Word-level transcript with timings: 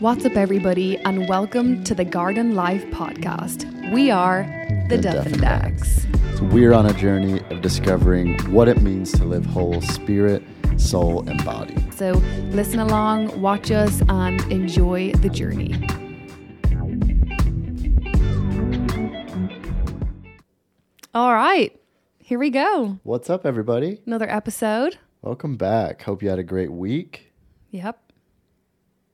What's 0.00 0.24
up, 0.24 0.34
everybody, 0.34 0.96
and 0.96 1.28
welcome 1.28 1.84
to 1.84 1.94
the 1.94 2.06
Garden 2.06 2.54
Life 2.54 2.82
podcast. 2.86 3.92
We 3.92 4.10
are 4.10 4.44
the, 4.88 4.96
The 4.96 5.08
Duffendacks. 5.08 6.38
So 6.38 6.44
we're 6.44 6.72
on 6.72 6.86
a 6.86 6.94
journey 6.94 7.42
of 7.50 7.60
discovering 7.60 8.38
what 8.50 8.66
it 8.66 8.80
means 8.80 9.12
to 9.12 9.24
live 9.24 9.44
whole 9.44 9.82
spirit, 9.82 10.42
soul, 10.78 11.28
and 11.28 11.44
body. 11.44 11.76
So 11.90 12.12
listen 12.46 12.80
along, 12.80 13.42
watch 13.42 13.70
us, 13.70 14.00
and 14.08 14.40
enjoy 14.50 15.12
the 15.12 15.28
journey. 15.28 15.74
All 21.12 21.34
right, 21.34 21.78
here 22.20 22.38
we 22.38 22.48
go. 22.48 22.98
What's 23.02 23.28
up, 23.28 23.44
everybody? 23.44 24.00
Another 24.06 24.30
episode. 24.30 24.96
Welcome 25.20 25.58
back. 25.58 26.00
Hope 26.00 26.22
you 26.22 26.30
had 26.30 26.38
a 26.38 26.42
great 26.42 26.72
week. 26.72 27.34
Yep. 27.70 28.09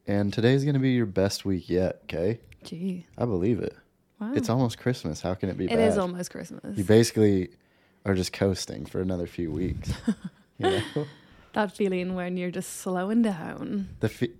And 0.06 0.32
today's 0.32 0.62
going 0.64 0.74
to 0.74 0.80
be 0.80 0.90
your 0.92 1.06
best 1.06 1.44
week 1.44 1.68
yet, 1.68 2.00
okay? 2.04 2.38
Gee. 2.64 3.06
I 3.18 3.24
believe 3.24 3.58
it. 3.60 3.76
Wow. 4.20 4.32
It's 4.34 4.48
almost 4.48 4.78
Christmas. 4.78 5.20
How 5.20 5.34
can 5.34 5.48
it 5.48 5.58
be 5.58 5.64
It 5.66 5.70
bad? 5.70 5.80
is 5.88 5.98
almost 5.98 6.30
Christmas. 6.30 6.76
You 6.78 6.84
basically 6.84 7.50
are 8.04 8.14
just 8.14 8.32
coasting 8.32 8.86
for 8.86 9.00
another 9.00 9.26
few 9.26 9.50
weeks. 9.50 9.92
you 10.58 10.70
know? 10.70 11.06
that 11.52 11.72
feeling 11.76 12.14
when 12.14 12.36
you're 12.36 12.50
just 12.50 12.74
slowing 12.78 13.22
down. 13.22 13.88
The 14.00 14.08
fe- 14.08 14.32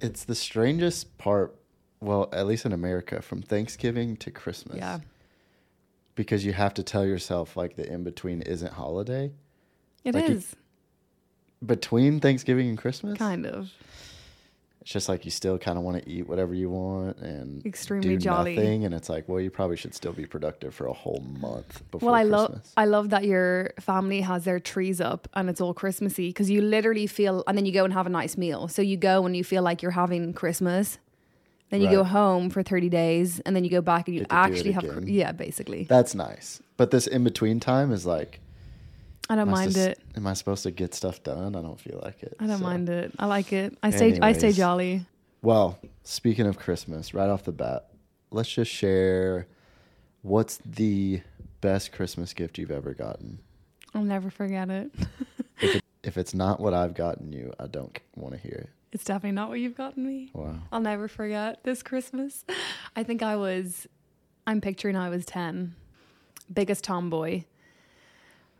it's 0.00 0.24
the 0.24 0.34
strangest 0.34 1.16
part, 1.18 1.54
well, 2.00 2.28
at 2.32 2.46
least 2.46 2.66
in 2.66 2.72
America, 2.72 3.22
from 3.22 3.42
Thanksgiving 3.42 4.16
to 4.18 4.30
Christmas. 4.30 4.76
Yeah. 4.78 4.98
Because 6.16 6.44
you 6.44 6.52
have 6.52 6.74
to 6.74 6.82
tell 6.82 7.04
yourself, 7.06 7.56
like, 7.56 7.76
the 7.76 7.90
in 7.90 8.02
between 8.02 8.42
isn't 8.42 8.72
holiday. 8.72 9.32
It 10.04 10.14
Like 10.14 10.28
you- 10.28 10.42
Between 11.64 12.20
Thanksgiving 12.20 12.68
and 12.68 12.76
Christmas? 12.78 13.16
kind 13.18 13.46
of. 13.46 13.70
It's 14.86 14.92
just 14.92 15.08
like 15.08 15.24
you 15.24 15.32
still 15.32 15.58
kind 15.58 15.76
of 15.76 15.82
want 15.82 16.00
to 16.00 16.08
eat 16.08 16.28
whatever 16.28 16.54
you 16.54 16.70
want 16.70 17.16
and 17.18 17.66
Extremely 17.66 18.10
do 18.10 18.18
jolly. 18.18 18.54
nothing 18.54 18.84
and 18.84 18.94
it's 18.94 19.08
like 19.08 19.28
well 19.28 19.40
you 19.40 19.50
probably 19.50 19.76
should 19.76 19.92
still 19.92 20.12
be 20.12 20.26
productive 20.26 20.72
for 20.72 20.86
a 20.86 20.92
whole 20.92 21.24
month 21.40 21.82
before 21.90 22.06
Well, 22.06 22.14
I 22.14 22.22
love 22.22 22.60
I 22.76 22.84
love 22.84 23.10
that 23.10 23.24
your 23.24 23.72
family 23.80 24.20
has 24.20 24.44
their 24.44 24.60
trees 24.60 25.00
up 25.00 25.26
and 25.34 25.50
it's 25.50 25.60
all 25.60 25.74
Christmassy 25.74 26.28
because 26.28 26.50
you 26.50 26.62
literally 26.62 27.08
feel, 27.08 27.42
and 27.48 27.58
then 27.58 27.66
you 27.66 27.72
go 27.72 27.82
and 27.82 27.92
have 27.94 28.06
a 28.06 28.10
nice 28.10 28.36
meal. 28.36 28.68
So 28.68 28.80
you 28.80 28.96
go 28.96 29.26
and 29.26 29.36
you 29.36 29.42
feel 29.42 29.64
like 29.64 29.82
you're 29.82 29.90
having 29.90 30.32
Christmas. 30.34 30.98
Then 31.70 31.80
you 31.80 31.90
go 31.90 32.04
home 32.04 32.48
for 32.48 32.62
thirty 32.62 32.88
days, 32.88 33.40
and 33.40 33.56
then 33.56 33.64
you 33.64 33.70
go 33.70 33.80
back 33.80 34.06
and 34.06 34.14
you 34.14 34.20
Get 34.20 34.30
to 34.30 34.36
do 34.36 34.40
it 34.40 34.44
actually 34.46 34.72
have, 34.72 35.08
yeah, 35.08 35.32
basically. 35.32 35.82
That's 35.82 36.14
nice. 36.14 36.62
But 36.76 36.92
this 36.92 37.08
in 37.08 37.24
between 37.24 37.58
time 37.58 37.90
is 37.90 38.06
like 38.06 38.38
I 39.28 39.34
don't 39.34 39.50
mind 39.50 39.76
it. 39.76 39.98
Am 40.14 40.26
I 40.26 40.34
supposed 40.34 40.62
to 40.62 40.70
get 40.70 40.94
stuff 40.94 41.22
done? 41.22 41.56
I 41.56 41.62
don't 41.62 41.80
feel 41.80 42.00
like 42.02 42.22
it. 42.22 42.36
I 42.38 42.46
don't 42.46 42.58
so. 42.58 42.64
mind 42.64 42.88
it. 42.88 43.12
I 43.18 43.26
like 43.26 43.52
it. 43.52 43.76
I 43.82 43.90
stay. 43.90 44.18
I 44.20 44.32
stay 44.32 44.52
jolly. 44.52 45.04
Well, 45.42 45.78
speaking 46.04 46.46
of 46.46 46.58
Christmas, 46.58 47.12
right 47.12 47.28
off 47.28 47.44
the 47.44 47.52
bat, 47.52 47.88
let's 48.30 48.52
just 48.52 48.70
share 48.70 49.46
what's 50.22 50.58
the 50.64 51.22
best 51.60 51.92
Christmas 51.92 52.32
gift 52.32 52.58
you've 52.58 52.70
ever 52.70 52.94
gotten. 52.94 53.38
I'll 53.94 54.02
never 54.02 54.30
forget 54.30 54.70
it. 54.70 54.92
If, 55.58 55.76
it, 55.76 55.84
if 56.02 56.18
it's 56.18 56.34
not 56.34 56.60
what 56.60 56.74
I've 56.74 56.92
gotten 56.92 57.32
you, 57.32 57.50
I 57.58 57.66
don't 57.66 57.98
want 58.14 58.34
to 58.34 58.38
hear 58.38 58.64
it. 58.64 58.68
It's 58.92 59.04
definitely 59.04 59.32
not 59.32 59.48
what 59.48 59.58
you've 59.58 59.74
gotten 59.74 60.06
me. 60.06 60.28
Wow. 60.34 60.58
I'll 60.70 60.80
never 60.80 61.08
forget 61.08 61.64
this 61.64 61.82
Christmas. 61.82 62.44
I 62.96 63.04
think 63.04 63.22
I 63.22 63.36
was, 63.36 63.86
I'm 64.46 64.60
picturing 64.60 64.96
I 64.96 65.08
was 65.08 65.24
10, 65.24 65.74
biggest 66.52 66.84
tomboy. 66.84 67.44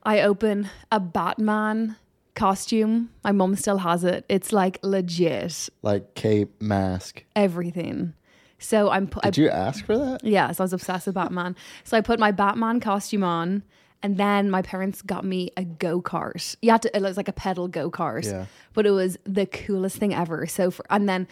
I 0.07 0.21
open 0.23 0.69
a 0.93 1.01
Batman 1.01 1.97
costume. 2.35 3.11
My 3.25 3.33
mom 3.33 3.57
still 3.57 3.79
has 3.79 4.05
it. 4.05 4.25
It's 4.29 4.53
like 4.53 4.79
legit 4.83 5.69
Like 5.83 6.15
cape, 6.15 6.61
mask. 6.63 7.25
everything. 7.35 8.15
So 8.59 8.89
I'm, 8.91 9.07
pu- 9.09 9.21
I, 9.23 9.31
Did 9.31 9.39
you 9.39 9.51
ask 9.51 9.85
for 9.85 9.99
that? 9.99 10.25
yeah, 10.25 10.51
so 10.53 10.63
I 10.63 10.65
was 10.65 10.73
obsessed 10.73 11.07
with 11.07 11.15
Batman. 11.15 11.57
so 11.85 11.97
I 11.97 12.01
put 12.01 12.19
my 12.19 12.31
Batman 12.31 12.81
costume 12.81 13.25
on. 13.25 13.63
And 14.03 14.19
then 14.19 14.51
my 14.51 14.61
parents 14.63 15.01
got 15.03 15.25
me 15.25 15.51
a 15.57 15.65
go 15.65 16.01
kart. 16.03 16.55
You 16.63 16.71
had 16.71 16.83
to, 16.83 16.95
it 16.97 17.03
was 17.03 17.17
like 17.17 17.29
a 17.29 17.33
pedal 17.33 17.67
go 17.67 17.91
kart 17.91 18.25
Yeah. 18.25 18.47
but 18.75 18.87
it 18.87 18.91
was 18.93 19.19
the 19.25 19.47
coolest 19.47 19.97
thing 19.97 20.15
ever. 20.15 20.47
So 20.47 20.71
for 20.71 20.85
and 20.91 21.09
then 21.09 21.27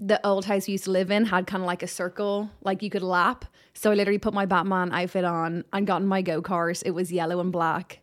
the 0.00 0.18
old 0.26 0.46
house 0.46 0.66
we 0.66 0.72
used 0.72 0.84
to 0.84 0.90
live 0.90 1.10
in 1.10 1.26
had 1.26 1.46
kind 1.46 1.62
of 1.62 1.66
like 1.66 1.82
a 1.82 1.86
circle, 1.86 2.50
like 2.62 2.82
you 2.82 2.90
could 2.90 3.02
lap. 3.02 3.44
So 3.74 3.92
I 3.92 3.94
literally 3.94 4.18
put 4.18 4.34
my 4.34 4.46
Batman 4.46 4.92
outfit 4.92 5.24
on 5.24 5.64
and 5.72 5.86
got 5.86 6.00
in 6.02 6.08
my 6.08 6.22
go 6.22 6.40
kart. 6.42 6.82
It 6.84 6.92
was 6.92 7.12
yellow 7.12 7.38
and 7.38 7.52
black. 7.52 8.00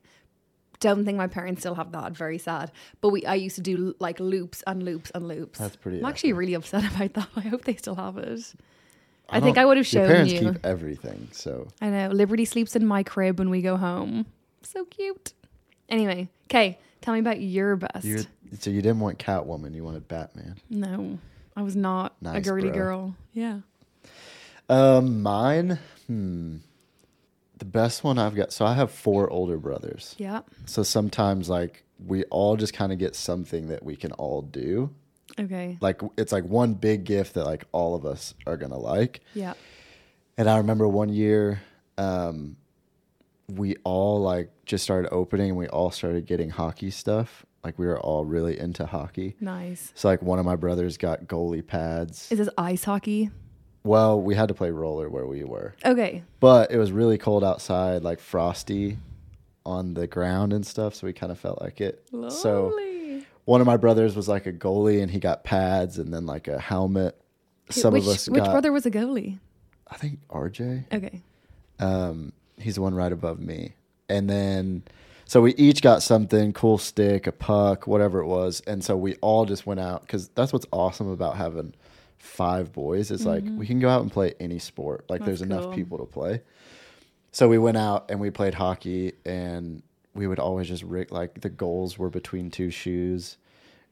Don't 0.83 1.05
think 1.05 1.17
my 1.17 1.27
parents 1.27 1.61
still 1.61 1.75
have 1.75 1.91
that. 1.93 2.11
Very 2.11 2.37
sad. 2.37 2.71
But 3.01 3.09
we 3.09 3.25
I 3.25 3.35
used 3.35 3.55
to 3.55 3.61
do 3.61 3.95
like 3.99 4.19
loops 4.19 4.61
and 4.67 4.83
loops 4.83 5.11
and 5.15 5.27
loops. 5.27 5.57
That's 5.59 5.77
pretty 5.77 5.99
I'm 5.99 6.05
actually 6.05 6.31
epic. 6.31 6.39
really 6.39 6.53
upset 6.55 6.83
about 6.95 7.13
that. 7.13 7.29
I 7.37 7.41
hope 7.51 7.63
they 7.63 7.75
still 7.75 7.95
have 7.95 8.17
it. 8.17 8.53
I, 9.29 9.39
think 9.39 9.57
I 9.57 9.63
would 9.65 9.77
have 9.77 9.91
Your 9.91 10.03
shown 10.03 10.07
parents 10.11 10.33
you. 10.33 10.39
keep 10.51 10.65
everything, 10.65 11.29
so 11.31 11.69
I 11.81 11.89
know. 11.89 12.09
Liberty 12.09 12.43
sleeps 12.45 12.75
in 12.75 12.85
my 12.85 13.01
crib 13.03 13.39
when 13.39 13.49
we 13.49 13.61
go 13.61 13.77
home. 13.77 14.25
So 14.61 14.83
cute. 14.85 15.33
Anyway, 15.89 16.27
okay. 16.47 16.77
Tell 17.01 17.13
me 17.13 17.19
about 17.21 17.39
your 17.41 17.77
best. 17.77 18.03
you 18.05 18.19
so 18.59 18.69
you 18.69 18.81
didn't 18.81 18.99
want 18.99 19.17
Catwoman, 19.19 19.73
you 19.73 19.83
wanted 19.83 20.07
Batman. 20.07 20.57
No, 20.69 21.17
I 21.55 21.61
was 21.63 21.75
not 21.75 22.13
a 22.21 22.25
Nice, 22.25 22.45
girly 22.45 22.69
bro. 22.69 22.77
girl. 22.77 23.15
Yeah. 23.33 23.59
Um, 24.69 25.21
mine, 25.21 25.79
hmm, 26.07 26.57
the 27.57 27.65
best 27.65 28.03
one 28.03 28.17
I've 28.17 28.35
got. 28.35 28.51
So 28.51 28.65
I 28.65 28.73
have 28.73 28.91
four 28.91 29.29
older 29.29 29.57
brothers. 29.57 30.15
Yeah. 30.17 30.41
So 30.65 30.83
sometimes 30.83 31.49
like 31.49 31.83
we 32.05 32.23
all 32.25 32.57
just 32.57 32.73
kind 32.73 32.91
of 32.91 32.97
get 32.97 33.15
something 33.15 33.67
that 33.67 33.83
we 33.83 33.95
can 33.95 34.11
all 34.13 34.41
do. 34.41 34.93
Okay. 35.39 35.77
Like 35.81 36.01
it's 36.17 36.31
like 36.31 36.43
one 36.45 36.73
big 36.73 37.05
gift 37.05 37.33
that 37.35 37.45
like 37.45 37.65
all 37.71 37.95
of 37.95 38.05
us 38.05 38.33
are 38.45 38.57
gonna 38.57 38.77
like. 38.77 39.21
Yeah. 39.33 39.53
And 40.37 40.49
I 40.49 40.57
remember 40.57 40.87
one 40.87 41.09
year, 41.09 41.61
um, 41.97 42.57
we 43.47 43.75
all 43.83 44.21
like 44.21 44.49
just 44.65 44.83
started 44.83 45.09
opening 45.11 45.49
and 45.49 45.57
we 45.57 45.67
all 45.67 45.91
started 45.91 46.25
getting 46.25 46.49
hockey 46.49 46.89
stuff. 46.89 47.45
Like 47.63 47.79
we 47.79 47.85
were 47.85 47.99
all 47.99 48.25
really 48.25 48.59
into 48.59 48.85
hockey. 48.85 49.35
Nice. 49.39 49.91
So 49.95 50.07
like 50.07 50.21
one 50.21 50.39
of 50.39 50.45
my 50.45 50.55
brothers 50.55 50.97
got 50.97 51.25
goalie 51.25 51.65
pads. 51.65 52.31
Is 52.31 52.39
this 52.39 52.49
ice 52.57 52.83
hockey? 52.83 53.29
Well, 53.83 54.21
we 54.21 54.35
had 54.35 54.47
to 54.47 54.53
play 54.53 54.71
roller 54.71 55.09
where 55.09 55.25
we 55.25 55.43
were, 55.43 55.73
Okay. 55.85 56.23
but 56.39 56.71
it 56.71 56.77
was 56.77 56.91
really 56.91 57.17
cold 57.17 57.43
outside, 57.43 58.01
like 58.01 58.19
frosty 58.19 58.97
on 59.65 59.93
the 59.93 60.07
ground 60.07 60.53
and 60.53 60.65
stuff. 60.65 60.95
So 60.95 61.07
we 61.07 61.13
kind 61.13 61.31
of 61.31 61.39
felt 61.39 61.61
like 61.61 61.81
it. 61.81 62.03
So 62.29 62.67
Lovely. 62.67 63.25
one 63.45 63.59
of 63.61 63.67
my 63.67 63.77
brothers 63.77 64.15
was 64.15 64.27
like 64.29 64.45
a 64.45 64.53
goalie 64.53 65.01
and 65.01 65.11
he 65.11 65.19
got 65.19 65.43
pads 65.43 65.97
and 65.99 66.13
then 66.13 66.25
like 66.25 66.47
a 66.47 66.59
helmet. 66.59 67.19
Some 67.69 67.93
which, 67.93 68.03
of 68.03 68.09
us 68.09 68.29
which 68.29 68.43
brother 68.43 68.71
was 68.71 68.85
a 68.85 68.91
goalie? 68.91 69.39
I 69.87 69.97
think 69.97 70.19
RJ. 70.29 70.85
Okay. 70.93 71.21
Um, 71.79 72.33
he's 72.57 72.75
the 72.75 72.81
one 72.81 72.93
right 72.95 73.11
above 73.11 73.39
me. 73.39 73.73
And 74.09 74.29
then, 74.29 74.83
so 75.25 75.41
we 75.41 75.55
each 75.55 75.81
got 75.81 76.03
something 76.03 76.53
cool 76.53 76.77
stick, 76.77 77.25
a 77.27 77.31
puck, 77.31 77.87
whatever 77.87 78.19
it 78.19 78.27
was. 78.27 78.61
And 78.67 78.83
so 78.83 78.95
we 78.95 79.15
all 79.15 79.45
just 79.45 79.65
went 79.65 79.79
out 79.79 80.01
because 80.01 80.29
that's 80.29 80.53
what's 80.53 80.65
awesome 80.71 81.09
about 81.09 81.37
having 81.37 81.73
five 82.23 82.71
boys. 82.71 83.11
Is 83.11 83.25
like 83.25 83.43
we 83.45 83.67
can 83.67 83.79
go 83.79 83.89
out 83.89 84.01
and 84.01 84.11
play 84.11 84.33
any 84.39 84.59
sport. 84.59 85.05
Like 85.09 85.23
there's 85.25 85.41
Mm-hmm. 85.41 85.51
Cool. 85.51 85.63
enough 85.63 85.75
people 85.75 85.97
to 85.99 86.05
play. 86.05 86.41
So 87.31 87.47
we 87.49 87.57
went 87.57 87.77
out 87.77 88.09
and 88.09 88.19
we 88.19 88.29
played 88.29 88.53
hockey 88.53 89.13
and 89.25 89.81
we 90.13 90.27
would 90.27 90.39
always 90.39 90.67
just 90.67 90.83
rig 90.83 91.11
like 91.11 91.41
the 91.41 91.49
goals 91.49 91.97
were 91.97 92.09
between 92.09 92.49
two 92.51 92.69
shoes. 92.69 93.37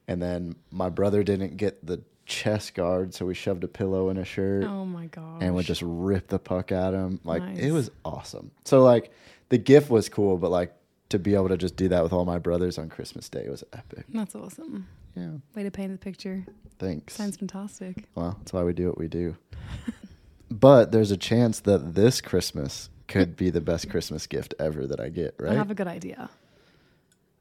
And 0.08 0.22
then 0.22 0.54
my 0.70 0.88
brother 0.88 1.22
didn't 1.22 1.56
get 1.56 1.84
the 1.84 2.02
chest 2.26 2.74
guard, 2.74 3.14
so 3.14 3.26
we 3.26 3.34
shoved 3.34 3.64
a 3.64 3.68
pillow 3.68 4.08
in 4.10 4.16
a 4.16 4.24
shirt 4.24 4.64
Oh 4.64 4.84
my 4.86 5.06
gosh. 5.06 5.38
and 5.42 5.54
would 5.56 5.66
just 5.66 5.82
rip 5.84 6.28
the 6.28 6.38
puck 6.38 6.70
at 6.72 6.94
him. 6.94 7.20
Like 7.24 7.42
Nice. 7.42 7.58
it 7.58 7.70
was 7.72 7.90
awesome. 8.04 8.50
So 8.64 8.82
like 8.82 9.10
the 9.48 9.58
gift 9.58 9.90
was 9.90 10.08
cool, 10.08 10.38
but 10.38 10.50
like 10.50 10.72
to 11.10 11.18
be 11.18 11.34
able 11.34 11.48
to 11.48 11.56
just 11.58 11.76
do 11.76 11.88
that 11.88 12.02
with 12.02 12.12
all 12.12 12.24
my 12.24 12.38
brothers 12.38 12.78
on 12.78 12.88
Christmas 12.88 13.28
Day 13.28 13.48
was 13.48 13.62
epic. 13.72 14.06
That's 14.08 14.34
awesome. 14.34 14.86
Yeah. 15.14 15.30
Way 15.54 15.62
to 15.64 15.70
paint 15.70 15.92
the 15.92 15.98
picture. 15.98 16.44
Thanks. 16.78 17.14
Sounds 17.14 17.36
fantastic. 17.36 18.04
well, 18.14 18.36
that's 18.38 18.52
why 18.52 18.62
we 18.62 18.72
do 18.72 18.86
what 18.88 18.98
we 18.98 19.08
do. 19.08 19.36
but 20.50 20.92
there's 20.92 21.10
a 21.10 21.16
chance 21.16 21.60
that 21.60 21.94
this 21.94 22.20
Christmas 22.20 22.88
could 23.08 23.36
be 23.36 23.50
the 23.50 23.60
best 23.60 23.90
Christmas 23.90 24.26
gift 24.26 24.54
ever 24.58 24.86
that 24.86 24.98
I 25.00 25.08
get, 25.10 25.34
right? 25.38 25.52
I 25.52 25.54
have 25.54 25.70
a 25.70 25.74
good 25.74 25.86
idea. 25.86 26.30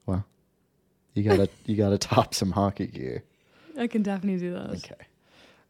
well, 0.06 0.25
you 1.13 1.24
gotta 1.24 1.50
you 1.66 1.75
gotta 1.75 1.98
top 1.98 2.34
some 2.34 2.51
hockey 2.51 2.88
gear. 2.88 3.24
I 3.78 3.88
can 3.88 4.04
definitely 4.04 4.40
do 4.40 4.54
that. 4.54 4.69
Okay. 4.72 5.06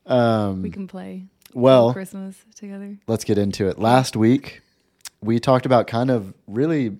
Um, 0.07 0.63
We 0.63 0.71
can 0.71 0.87
play 0.87 1.25
well, 1.53 1.93
Christmas 1.93 2.35
together. 2.55 2.97
let's 3.07 3.23
get 3.23 3.37
into 3.37 3.67
it. 3.67 3.77
Last 3.77 4.15
week, 4.15 4.61
we 5.21 5.39
talked 5.39 5.65
about 5.67 5.85
kind 5.87 6.09
of 6.09 6.33
really 6.47 6.97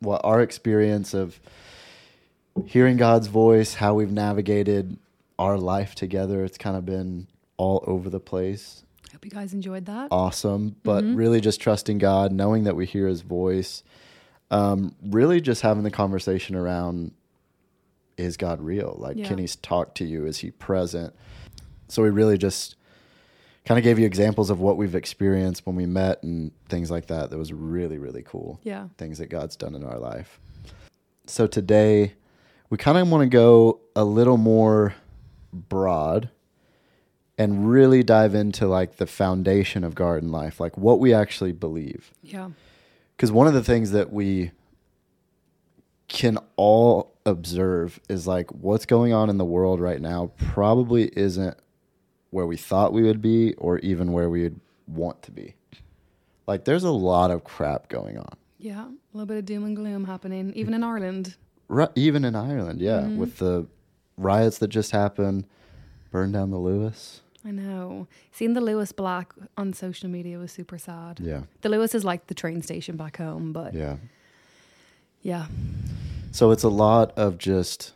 what 0.00 0.20
our 0.24 0.40
experience 0.40 1.14
of 1.14 1.38
hearing 2.66 2.96
God's 2.96 3.26
voice, 3.28 3.74
how 3.74 3.94
we've 3.94 4.12
navigated 4.12 4.98
our 5.38 5.58
life 5.58 5.94
together. 5.94 6.44
It's 6.44 6.58
kind 6.58 6.76
of 6.76 6.84
been 6.84 7.26
all 7.56 7.82
over 7.86 8.10
the 8.10 8.20
place. 8.20 8.84
Hope 9.12 9.24
you 9.24 9.30
guys 9.30 9.52
enjoyed 9.52 9.86
that. 9.86 10.08
Awesome. 10.10 10.76
But 10.82 11.04
Mhm. 11.04 11.16
really 11.16 11.40
just 11.40 11.60
trusting 11.60 11.98
God, 11.98 12.32
knowing 12.32 12.64
that 12.64 12.76
we 12.76 12.86
hear 12.86 13.06
his 13.06 13.22
voice. 13.22 13.82
Um, 14.50 14.94
really 15.02 15.40
just 15.40 15.62
having 15.62 15.82
the 15.82 15.90
conversation 15.90 16.56
around 16.56 17.12
is 18.16 18.36
God 18.36 18.60
real? 18.60 18.96
Like, 18.98 19.16
Yeah. 19.16 19.26
can 19.28 19.38
he 19.38 19.46
talk 19.46 19.94
to 19.96 20.04
you? 20.04 20.26
Is 20.26 20.38
he 20.38 20.50
present? 20.50 21.14
So 21.88 22.02
we 22.02 22.10
really 22.10 22.36
just 22.38 22.76
kind 23.64 23.78
of 23.78 23.84
gave 23.84 23.98
you 23.98 24.06
examples 24.06 24.50
of 24.50 24.60
what 24.60 24.76
we've 24.76 24.94
experienced 24.94 25.66
when 25.66 25.76
we 25.76 25.86
met 25.86 26.22
and 26.22 26.50
things 26.68 26.90
like 26.90 27.06
that. 27.06 27.30
That 27.30 27.38
was 27.38 27.52
really, 27.52 27.98
really 27.98 28.22
cool. 28.22 28.60
Yeah. 28.62 28.88
Things 28.98 29.18
that 29.18 29.26
God's 29.28 29.56
done 29.56 29.74
in 29.74 29.84
our 29.84 29.98
life. 29.98 30.38
So 31.26 31.46
today, 31.46 32.14
we 32.70 32.78
kind 32.78 32.96
of 32.96 33.10
want 33.10 33.22
to 33.22 33.28
go 33.28 33.80
a 33.94 34.04
little 34.04 34.36
more 34.36 34.94
broad 35.52 36.30
and 37.36 37.68
really 37.68 38.02
dive 38.02 38.34
into 38.34 38.66
like 38.66 38.96
the 38.96 39.06
foundation 39.06 39.82
of 39.82 39.94
garden 39.94 40.30
life, 40.30 40.60
like 40.60 40.78
what 40.78 41.00
we 41.00 41.12
actually 41.12 41.52
believe. 41.52 42.12
Yeah. 42.22 42.50
Because 43.16 43.32
one 43.32 43.46
of 43.46 43.54
the 43.54 43.64
things 43.64 43.90
that 43.90 44.12
we 44.12 44.52
can 46.06 46.38
all 46.56 47.12
observe 47.26 48.00
is 48.08 48.26
like 48.26 48.50
what's 48.52 48.86
going 48.86 49.12
on 49.12 49.30
in 49.30 49.38
the 49.38 49.44
world 49.44 49.80
right 49.80 50.00
now 50.00 50.30
probably 50.36 51.10
isn't 51.16 51.56
where 52.30 52.46
we 52.46 52.56
thought 52.56 52.92
we 52.92 53.02
would 53.02 53.20
be 53.20 53.54
or 53.54 53.78
even 53.80 54.12
where 54.12 54.30
we 54.30 54.42
would 54.42 54.60
want 54.86 55.22
to 55.22 55.32
be. 55.32 55.54
Like 56.46 56.64
there's 56.64 56.84
a 56.84 56.90
lot 56.90 57.30
of 57.30 57.42
crap 57.42 57.88
going 57.88 58.16
on. 58.18 58.36
Yeah. 58.58 58.84
A 58.84 58.92
little 59.12 59.26
bit 59.26 59.38
of 59.38 59.44
doom 59.44 59.64
and 59.64 59.74
gloom 59.74 60.04
happening, 60.04 60.52
even 60.54 60.72
mm. 60.72 60.76
in 60.76 60.84
Ireland. 60.84 61.36
Ri- 61.70 61.94
even 61.94 62.24
in 62.24 62.34
Ireland, 62.34 62.80
yeah, 62.80 63.00
Mm-hmm. 63.02 63.18
with 63.18 63.36
the 63.38 63.66
riots 64.16 64.58
that 64.58 64.68
just 64.68 64.90
happened, 64.90 65.46
burned 66.10 66.32
down 66.32 66.50
the 66.50 66.58
Luas. 66.58 67.20
I 67.44 67.52
know. 67.52 68.06
Seeing 68.32 68.52
the 68.54 68.60
Luas 68.60 68.94
Black 68.94 69.32
on 69.56 69.72
social 69.72 70.08
media 70.10 70.36
was 70.38 70.50
super 70.52 70.76
sad. 70.78 71.20
Yeah. 71.20 71.42
The 71.62 71.68
Luas 71.70 71.94
is 71.94 72.04
like 72.04 72.26
the 72.26 72.34
train 72.34 72.60
station 72.60 72.96
back 72.96 73.16
home, 73.16 73.52
but 73.52 73.72
yeah. 73.72 73.96
Yeah. 75.22 75.46
So 76.32 76.50
it's 76.50 76.64
a 76.64 76.68
lot 76.68 77.12
of 77.16 77.38
just 77.38 77.92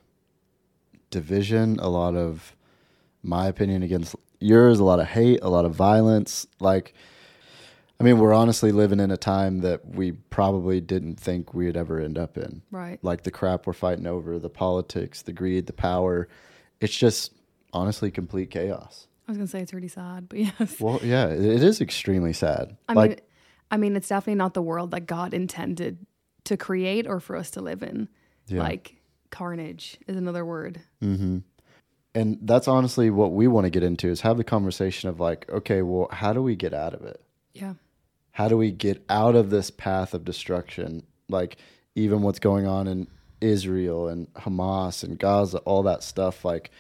division, 1.11 1.79
a 1.81 1.88
lot 1.88 2.15
of 2.15 2.55
my 3.23 3.47
opinion 3.47 3.82
against 3.82 4.15
yours, 4.41 4.79
a 4.79 4.85
lot 4.85 5.00
of 5.00 5.06
hate, 5.09 5.41
a 5.43 5.49
lot 5.49 5.65
of 5.65 5.75
violence. 5.75 6.47
Like, 6.61 6.94
I 8.00 8.05
mean, 8.05 8.19
we're 8.19 8.35
honestly 8.35 8.73
living 8.73 9.00
in 9.00 9.11
a 9.11 9.17
time 9.17 9.61
that 9.61 9.87
we 9.87 10.12
probably 10.12 10.81
didn't 10.81 11.17
think 11.17 11.55
we'd 11.55 11.76
ever 11.76 12.00
end 12.00 12.19
up 12.19 12.37
in. 12.37 12.62
Right. 12.70 12.99
Like 13.02 13.23
the 13.23 13.31
crap 13.31 13.67
we're 13.67 13.73
fighting 13.73 14.06
over, 14.06 14.38
the 14.38 14.50
politics, 14.50 15.23
the 15.23 15.32
greed, 15.32 15.67
the 15.67 15.73
power. 15.73 16.29
It's 16.81 16.94
just 16.94 17.32
honestly 17.73 18.11
complete 18.11 18.50
chaos. 18.50 19.06
I 19.26 19.31
was 19.31 19.38
gonna 19.38 19.49
say 19.49 19.61
it's 19.61 19.73
really 19.73 19.88
sad, 19.88 20.29
but 20.29 20.38
yes. 20.61 20.81
Well, 20.81 21.00
yeah, 21.02 21.29
it 21.29 21.62
is 21.62 21.81
extremely 21.81 22.32
sad. 22.32 22.76
I 22.88 22.94
like, 22.94 23.11
mean 23.11 23.20
I 23.70 23.76
mean 23.76 23.97
it's 23.97 24.08
definitely 24.08 24.37
not 24.37 24.55
the 24.55 24.62
world 24.62 24.90
that 24.90 25.06
God 25.06 25.32
intended 25.32 26.05
to 26.44 26.56
create 26.56 27.06
or 27.06 27.20
for 27.20 27.37
us 27.37 27.50
to 27.52 27.61
live 27.61 27.82
in. 27.82 28.08
Yeah. 28.49 28.61
Like 28.62 28.97
carnage 29.31 29.99
is 30.06 30.17
another 30.17 30.44
word. 30.44 30.81
Mm-hmm. 31.02 31.38
And 32.14 32.38
that's 32.43 32.69
honestly 32.69 33.11
what 33.11 33.32
we 33.32 33.49
want 33.49 33.64
to 33.64 33.70
get 33.70 33.82
into 33.82 34.08
is 34.08 34.20
have 34.20 34.37
the 34.37 34.44
conversation 34.44 35.08
of 35.08 35.19
like, 35.19 35.49
okay, 35.50 35.82
well, 35.82 36.08
how 36.12 36.32
do 36.32 36.43
we 36.43 36.55
get 36.55 36.73
out 36.73 36.94
of 36.94 37.02
it? 37.02 37.20
Yeah. 37.55 37.75
How 38.34 38.48
do 38.48 38.56
we 38.56 38.72
get 38.72 39.04
out 39.08 39.36
of 39.36 39.50
this 39.50 39.70
path 39.70 40.12
of 40.12 40.25
destruction? 40.25 41.04
Like 41.28 41.56
even 41.94 42.22
what's 42.22 42.40
going 42.40 42.66
on 42.66 42.88
in 42.88 43.06
Israel 43.40 44.08
and 44.08 44.32
Hamas 44.34 45.04
and 45.04 45.16
Gaza, 45.19 45.58
all 45.58 45.84
that 45.84 46.02
stuff. 46.02 46.44
Like, 46.44 46.70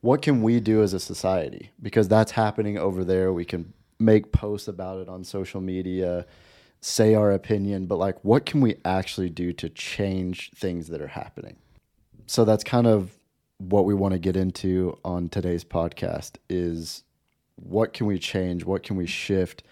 what 0.00 0.22
can 0.22 0.42
we 0.42 0.60
do 0.60 0.82
as 0.82 0.92
a 0.92 1.00
society? 1.00 1.70
Because 1.82 2.06
that's 2.06 2.32
happening 2.32 2.78
over 2.78 3.02
there. 3.02 3.32
We 3.32 3.44
can 3.44 3.72
make 3.98 4.30
posts 4.30 4.68
about 4.68 5.00
it 5.00 5.08
on 5.08 5.24
social 5.24 5.60
media, 5.60 6.24
say 6.80 7.14
our 7.14 7.32
opinion, 7.32 7.86
but 7.86 7.96
like, 7.96 8.22
what 8.24 8.46
can 8.46 8.60
we 8.60 8.76
actually 8.84 9.30
do 9.30 9.52
to 9.54 9.68
change 9.68 10.52
things 10.54 10.86
that 10.88 11.00
are 11.00 11.08
happening? 11.08 11.56
So 12.26 12.44
that's 12.44 12.62
kind 12.62 12.86
of 12.86 13.10
what 13.58 13.86
we 13.86 13.94
want 13.94 14.12
to 14.12 14.18
get 14.18 14.36
into 14.36 14.96
on 15.04 15.30
today's 15.30 15.64
podcast 15.64 16.36
is 16.48 17.02
what 17.56 17.92
can 17.92 18.06
we 18.06 18.20
change? 18.20 18.64
What 18.64 18.84
can 18.84 18.96
we 18.96 19.06
shift? 19.06 19.64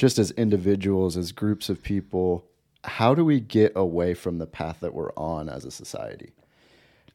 Just 0.00 0.18
as 0.18 0.30
individuals, 0.30 1.18
as 1.18 1.30
groups 1.30 1.68
of 1.68 1.82
people, 1.82 2.46
how 2.84 3.14
do 3.14 3.22
we 3.22 3.38
get 3.38 3.72
away 3.76 4.14
from 4.14 4.38
the 4.38 4.46
path 4.46 4.78
that 4.80 4.94
we're 4.94 5.12
on 5.12 5.50
as 5.50 5.66
a 5.66 5.70
society? 5.70 6.32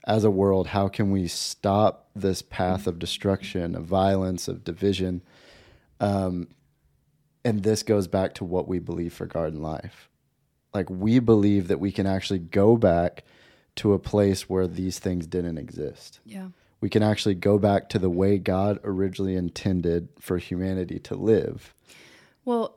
As 0.06 0.24
a 0.24 0.30
world, 0.30 0.68
how 0.68 0.88
can 0.88 1.10
we 1.10 1.28
stop 1.28 2.12
this 2.16 2.44
path 2.44 2.86
of 2.86 3.00
destruction, 3.00 3.74
of 3.74 3.86
violence, 3.86 4.48
of 4.48 4.64
division? 4.64 5.24
Um, 6.00 6.50
and 7.44 7.64
this 7.64 7.82
goes 7.82 8.08
back 8.08 8.36
to 8.36 8.44
what 8.44 8.68
we 8.68 8.78
believe 8.78 9.14
for 9.14 9.26
garden 9.26 9.64
life. 9.64 10.08
Like, 10.72 10.88
we 10.88 11.18
believe 11.18 11.70
that 11.70 11.80
we 11.80 11.92
can 11.92 12.06
actually 12.06 12.38
go 12.38 12.78
back 12.78 13.24
to 13.78 13.94
a 13.94 14.00
place 14.00 14.48
where 14.48 14.68
these 14.68 15.00
things 15.00 15.26
didn't 15.26 15.58
exist 15.58 16.20
Yeah. 16.24 16.50
we 16.82 16.90
can 16.92 17.02
actually 17.02 17.34
go 17.34 17.58
back 17.58 17.90
to 17.90 17.98
the 17.98 18.12
way 18.12 18.38
God 18.38 18.80
originally 18.84 19.36
intended 19.36 20.10
for 20.20 20.38
humanity 20.38 21.00
to 21.00 21.16
live. 21.16 21.74
Well, 22.46 22.75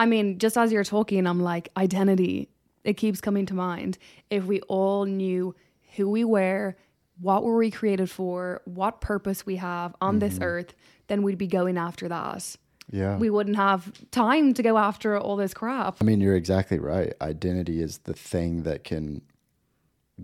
I 0.00 0.06
mean, 0.06 0.38
just 0.38 0.56
as 0.56 0.72
you're 0.72 0.82
talking, 0.82 1.26
I'm 1.26 1.42
like, 1.42 1.68
identity, 1.76 2.48
it 2.84 2.94
keeps 2.94 3.20
coming 3.20 3.44
to 3.46 3.54
mind. 3.54 3.98
If 4.30 4.46
we 4.46 4.62
all 4.62 5.04
knew 5.04 5.54
who 5.96 6.08
we 6.08 6.24
were, 6.24 6.74
what 7.20 7.44
were 7.44 7.58
we 7.58 7.70
created 7.70 8.08
for, 8.08 8.62
what 8.64 9.02
purpose 9.02 9.44
we 9.44 9.56
have 9.56 9.94
on 10.00 10.18
this 10.18 10.34
mm-hmm. 10.34 10.44
earth, 10.44 10.74
then 11.08 11.22
we'd 11.22 11.36
be 11.36 11.46
going 11.46 11.76
after 11.76 12.08
that. 12.08 12.56
Yeah. 12.90 13.18
We 13.18 13.28
wouldn't 13.28 13.56
have 13.56 13.92
time 14.10 14.54
to 14.54 14.62
go 14.62 14.78
after 14.78 15.18
all 15.18 15.36
this 15.36 15.52
crap. 15.52 15.98
I 16.00 16.04
mean, 16.04 16.22
you're 16.22 16.34
exactly 16.34 16.78
right. 16.78 17.12
Identity 17.20 17.82
is 17.82 17.98
the 17.98 18.14
thing 18.14 18.62
that 18.62 18.84
can 18.84 19.20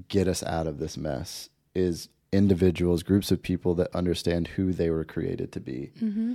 get 0.09 0.27
us 0.27 0.43
out 0.43 0.67
of 0.67 0.79
this 0.79 0.97
mess 0.97 1.51
is 1.75 2.09
individuals, 2.33 3.03
groups 3.03 3.31
of 3.31 3.43
people 3.43 3.75
that 3.75 3.95
understand 3.95 4.49
who 4.49 4.73
they 4.73 4.89
were 4.89 5.05
created 5.05 5.53
to 5.53 5.61
be. 5.61 5.93
Mm-hmm. 6.01 6.35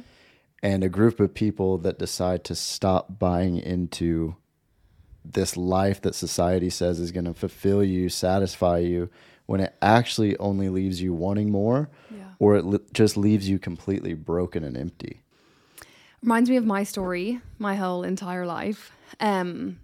And 0.63 0.83
a 0.83 0.89
group 0.89 1.19
of 1.19 1.33
people 1.33 1.77
that 1.79 1.97
decide 1.97 2.43
to 2.45 2.55
stop 2.55 3.17
buying 3.19 3.57
into 3.57 4.35
this 5.25 5.57
life 5.57 6.01
that 6.01 6.15
society 6.15 6.69
says 6.69 6.99
is 6.99 7.11
going 7.11 7.25
to 7.25 7.33
fulfill 7.33 7.83
you, 7.83 8.09
satisfy 8.09 8.79
you, 8.79 9.09
when 9.45 9.59
it 9.59 9.75
actually 9.81 10.37
only 10.37 10.69
leaves 10.69 11.01
you 11.01 11.13
wanting 11.13 11.49
more 11.51 11.89
Yeah. 12.15 12.23
or 12.39 12.55
it 12.55 12.65
li- 12.65 12.79
just 12.93 13.17
leaves 13.17 13.49
you 13.49 13.59
completely 13.59 14.13
broken 14.13 14.63
and 14.63 14.77
empty. 14.77 15.21
Reminds 16.21 16.49
me 16.49 16.55
of 16.57 16.65
my 16.65 16.83
story, 16.83 17.41
my 17.57 17.75
whole 17.75 18.03
entire 18.03 18.45
life. 18.45 18.91
Um, 19.19 19.79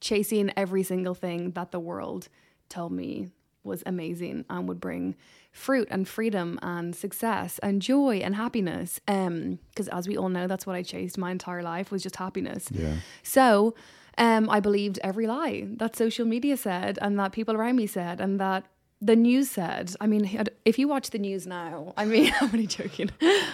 chasing 0.00 0.50
every 0.56 0.82
single 0.82 1.14
thing 1.14 1.50
that 1.52 1.70
the 1.72 1.80
world 1.80 2.28
told 2.68 2.92
me 2.92 3.30
was 3.68 3.82
amazing 3.86 4.44
and 4.50 4.68
would 4.68 4.80
bring 4.80 5.14
fruit 5.52 5.88
and 5.90 6.06
freedom 6.08 6.58
and 6.62 6.94
success 6.94 7.58
and 7.62 7.80
joy 7.80 8.16
and 8.16 8.34
happiness. 8.36 9.00
Um, 9.06 9.58
because 9.70 9.88
as 9.88 10.08
we 10.08 10.16
all 10.16 10.28
know, 10.28 10.46
that's 10.46 10.66
what 10.66 10.76
I 10.76 10.82
chased 10.82 11.18
my 11.18 11.30
entire 11.30 11.62
life 11.62 11.90
was 11.90 12.02
just 12.02 12.16
happiness. 12.16 12.68
Yeah. 12.70 12.96
So 13.22 13.74
um, 14.16 14.50
I 14.50 14.60
believed 14.60 14.98
every 15.02 15.26
lie 15.26 15.66
that 15.76 15.96
social 15.96 16.26
media 16.26 16.56
said 16.56 16.98
and 17.00 17.18
that 17.18 17.32
people 17.32 17.54
around 17.54 17.76
me 17.76 17.86
said 17.86 18.20
and 18.20 18.40
that 18.40 18.64
the 19.00 19.16
news 19.16 19.50
said. 19.50 19.94
I 20.00 20.06
mean, 20.06 20.46
if 20.64 20.78
you 20.78 20.88
watch 20.88 21.10
the 21.10 21.18
news 21.18 21.46
now, 21.46 21.92
I 21.96 22.04
mean, 22.04 22.32
I'm 22.40 22.50
only 22.52 22.66
joking. 22.66 23.10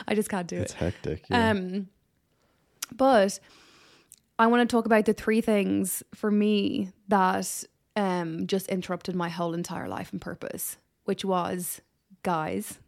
I 0.09 0.15
just 0.15 0.29
can't 0.29 0.47
do 0.47 0.57
It's 0.57 0.73
it. 0.73 0.75
It's 0.77 0.81
hectic. 0.81 1.25
Yeah. 1.29 1.51
Um, 1.51 1.89
but 2.95 3.39
I 4.39 4.47
want 4.47 4.69
to 4.69 4.75
talk 4.75 4.87
about 4.87 5.05
the 5.05 5.13
three 5.13 5.41
things 5.41 6.03
for 6.15 6.31
me 6.31 6.91
that 7.09 7.65
um, 7.97 8.47
just 8.47 8.69
interrupted 8.69 9.15
my 9.15 9.29
whole 9.29 9.55
entire 9.55 9.89
life 9.89 10.13
and 10.13 10.21
purpose, 10.21 10.77
which 11.05 11.25
was 11.25 11.81
guys. 12.23 12.79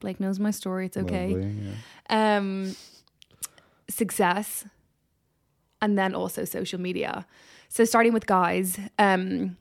Blake 0.00 0.20
knows 0.20 0.38
my 0.38 0.50
story. 0.50 0.86
It's 0.86 0.96
okay. 0.96 1.28
Lovely, 1.28 1.56
yeah. 2.10 2.36
Um, 2.36 2.76
success, 3.88 4.64
and 5.80 5.98
then 5.98 6.14
also 6.14 6.44
social 6.44 6.80
media. 6.80 7.26
So 7.68 7.84
starting 7.84 8.12
with 8.12 8.26
guys, 8.26 8.78
um, 8.98 9.56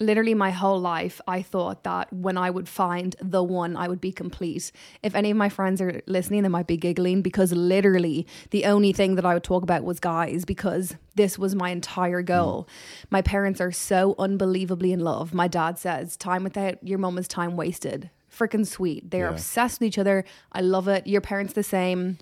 literally 0.00 0.34
my 0.34 0.50
whole 0.50 0.80
life, 0.80 1.20
I 1.26 1.42
thought 1.42 1.84
that 1.84 2.12
when 2.12 2.36
I 2.36 2.50
would 2.50 2.68
find 2.68 3.14
the 3.20 3.42
one, 3.42 3.76
I 3.76 3.88
would 3.88 4.00
be 4.00 4.12
complete. 4.12 4.72
If 5.02 5.14
any 5.14 5.30
of 5.30 5.36
my 5.36 5.48
friends 5.48 5.80
are 5.80 6.02
listening, 6.06 6.42
they 6.42 6.48
might 6.48 6.66
be 6.66 6.76
giggling 6.76 7.22
because 7.22 7.52
literally 7.52 8.26
the 8.50 8.64
only 8.64 8.92
thing 8.92 9.14
that 9.14 9.24
I 9.24 9.34
would 9.34 9.44
talk 9.44 9.62
about 9.62 9.84
was 9.84 10.00
guys 10.00 10.44
because 10.44 10.96
this 11.14 11.38
was 11.38 11.54
my 11.54 11.70
entire 11.70 12.20
hmm. 12.20 12.26
goal. 12.26 12.68
My 13.10 13.22
parents 13.22 13.60
are 13.60 13.72
so 13.72 14.14
unbelievably 14.18 14.92
in 14.92 15.00
love. 15.00 15.32
My 15.32 15.48
dad 15.48 15.78
says, 15.78 16.16
time 16.16 16.44
without 16.44 16.84
your 16.86 16.98
mom 16.98 17.18
is 17.18 17.28
time 17.28 17.56
wasted. 17.56 18.10
Freaking 18.30 18.66
sweet. 18.66 19.10
They're 19.10 19.26
Yeah. 19.26 19.32
obsessed 19.32 19.80
with 19.80 19.88
each 19.88 19.98
other. 19.98 20.24
I 20.50 20.60
love 20.60 20.88
it. 20.88 21.06
Your 21.06 21.20
parents 21.20 21.52
the 21.52 21.62
same. 21.62 22.18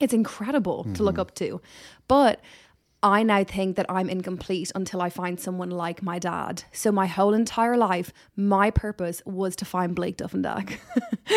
It's 0.00 0.14
incredible 0.14 0.86
to 0.94 1.02
look 1.02 1.16
hmm. 1.16 1.20
up 1.20 1.34
to. 1.36 1.60
But 2.06 2.40
I 3.02 3.22
now 3.22 3.44
think 3.44 3.76
that 3.76 3.86
I'm 3.88 4.08
incomplete 4.08 4.72
until 4.74 5.00
I 5.00 5.08
find 5.08 5.38
someone 5.38 5.70
like 5.70 6.02
my 6.02 6.18
dad. 6.18 6.64
So 6.72 6.90
my 6.90 7.06
whole 7.06 7.32
entire 7.32 7.76
life, 7.76 8.12
my 8.34 8.70
purpose 8.70 9.22
was 9.24 9.54
to 9.56 9.64
find 9.64 9.94
Blake 9.94 10.16
Duffendack. 10.16 10.78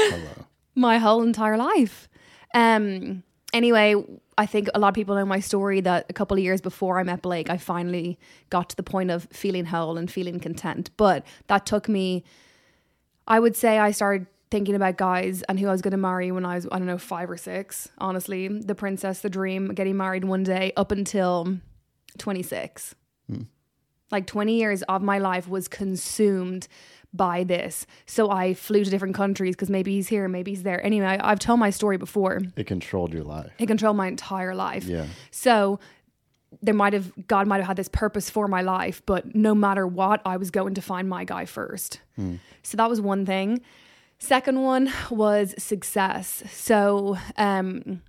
my 0.76 0.98
whole 0.98 1.22
entire 1.22 1.58
life. 1.58 2.10
Um 2.54 3.24
anyway, 3.54 3.96
I 4.38 4.46
think 4.48 4.70
a 4.74 4.80
lot 4.80 4.90
of 4.90 4.96
people 4.96 5.16
know 5.16 5.26
my 5.26 5.40
story 5.40 5.82
that 5.82 6.08
a 6.10 6.14
couple 6.14 6.36
of 6.36 6.44
years 6.44 6.62
before 6.62 7.00
I 7.00 7.04
met 7.04 7.22
Blake, 7.22 7.50
I 7.50 7.58
finally 7.58 8.18
got 8.50 8.70
to 8.70 8.76
the 8.76 8.84
point 8.84 9.12
of 9.12 9.28
feeling 9.32 9.66
whole 9.66 9.98
and 9.98 10.10
feeling 10.10 10.40
content. 10.40 10.90
But 10.98 11.26
that 11.48 11.66
took 11.68 11.88
me 11.88 12.24
I 13.28 13.40
would 13.40 13.56
say 13.56 13.78
I 13.78 13.92
started 13.92 14.26
thinking 14.52 14.76
about 14.76 14.98
guys 14.98 15.42
and 15.44 15.60
who 15.60 15.68
I 15.68 15.72
was 15.72 15.82
going 15.82 15.94
to 15.94 15.98
marry 15.98 16.32
when 16.32 16.46
I 16.46 16.56
was, 16.56 16.68
I 16.72 16.78
don't 16.78 16.86
know, 16.86 16.98
five 16.98 17.32
or 17.32 17.38
six. 17.38 17.90
Honestly, 17.98 18.50
the 18.50 18.76
princess, 18.76 19.22
the 19.22 19.30
dream, 19.30 19.74
getting 19.74 19.98
married 19.98 20.26
one 20.26 20.44
day 20.44 20.74
up 20.76 20.92
until 20.92 21.58
26. 22.18 22.94
Hmm. 23.28 23.44
Like 24.12 24.28
20 24.28 24.54
years 24.54 24.84
of 24.84 25.02
my 25.02 25.20
life 25.20 25.48
was 25.48 25.70
consumed 25.70 26.68
by 27.14 27.44
this. 27.46 27.86
So 28.06 28.30
I 28.30 28.54
flew 28.54 28.84
to 28.84 28.90
different 28.90 29.16
countries 29.16 29.56
because 29.56 29.70
maybe 29.70 29.94
he's 29.96 30.10
here, 30.10 30.28
maybe 30.28 30.52
he's 30.52 30.64
there. 30.64 30.86
Anyway, 30.86 31.06
I, 31.06 31.32
I've 31.32 31.40
told 31.40 31.60
my 31.60 31.70
story 31.70 31.98
before. 31.98 32.42
It 32.56 32.68
controlled 32.68 33.14
your 33.14 33.24
life. 33.24 33.52
It 33.58 33.68
controlled 33.68 33.98
my 33.98 34.08
entire 34.08 34.54
life. 34.54 34.84
Yeah. 34.84 35.06
So 35.32 35.80
there 36.62 36.74
might 36.74 36.92
have 36.92 37.12
God 37.28 37.48
might 37.48 37.58
have 37.58 37.68
had 37.68 37.78
this 37.78 37.88
purpose 37.88 38.30
for 38.30 38.48
my 38.48 38.62
life, 38.62 39.02
but 39.06 39.34
no 39.34 39.56
matter 39.56 39.88
what, 39.88 40.22
I 40.26 40.36
was 40.36 40.52
going 40.52 40.74
to 40.74 40.82
find 40.82 41.08
my 41.08 41.24
guy 41.24 41.46
first. 41.46 42.02
Hmm. 42.18 42.36
So 42.64 42.76
that 42.78 42.90
was 42.90 43.00
one 43.00 43.26
thing. 43.26 43.62
Second 44.22 44.62
one 44.62 44.94
was 45.10 45.56
success. 45.58 46.44
So 46.52 47.18
um 47.38 48.02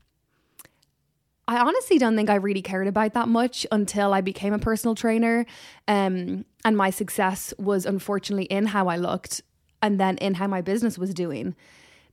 I 1.49 1.59
honestly 1.59 1.99
don't 1.99 2.15
think 2.17 2.31
I 2.31 2.37
really 2.37 2.63
cared 2.63 2.87
about 2.87 3.15
that 3.15 3.29
much 3.29 3.67
until 3.73 4.13
I 4.15 4.21
became 4.21 4.53
a 4.53 4.59
personal 4.59 4.95
trainer. 4.95 5.45
Um, 5.89 6.45
and 6.65 6.77
my 6.77 6.91
success 6.91 7.53
was 7.59 7.85
unfortunately 7.85 8.45
in 8.45 8.67
how 8.67 8.87
I 8.89 8.97
looked 8.97 9.43
and 9.83 9.99
then 9.99 10.19
in 10.19 10.35
how 10.35 10.47
my 10.47 10.61
business 10.61 10.97
was 10.99 11.13
doing. 11.13 11.57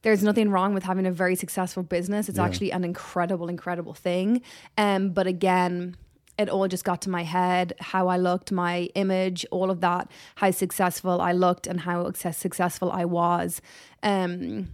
There's 0.01 0.23
nothing 0.23 0.49
wrong 0.49 0.73
with 0.73 0.83
having 0.83 1.05
a 1.05 1.11
very 1.11 1.35
successful 1.35 1.83
business. 1.83 2.27
It's 2.27 2.39
Yeah. 2.39 2.45
actually 2.45 2.71
an 2.71 2.83
incredible, 2.83 3.49
incredible 3.49 3.93
thing. 3.93 4.41
Um, 4.77 5.11
but 5.11 5.27
again, 5.27 5.95
it 6.39 6.49
all 6.49 6.67
just 6.67 6.85
got 6.85 7.01
to 7.01 7.09
my 7.09 7.23
head, 7.23 7.73
how 7.79 8.07
I 8.07 8.17
looked, 8.17 8.51
my 8.51 8.89
image, 8.95 9.45
all 9.51 9.69
of 9.69 9.81
that, 9.81 10.09
how 10.35 10.51
successful 10.51 11.19
I 11.19 11.33
looked 11.33 11.67
and 11.67 11.81
how 11.81 12.05
success- 12.05 12.37
successful 12.37 12.91
I 12.91 13.05
was. 13.05 13.61
Um, 14.01 14.69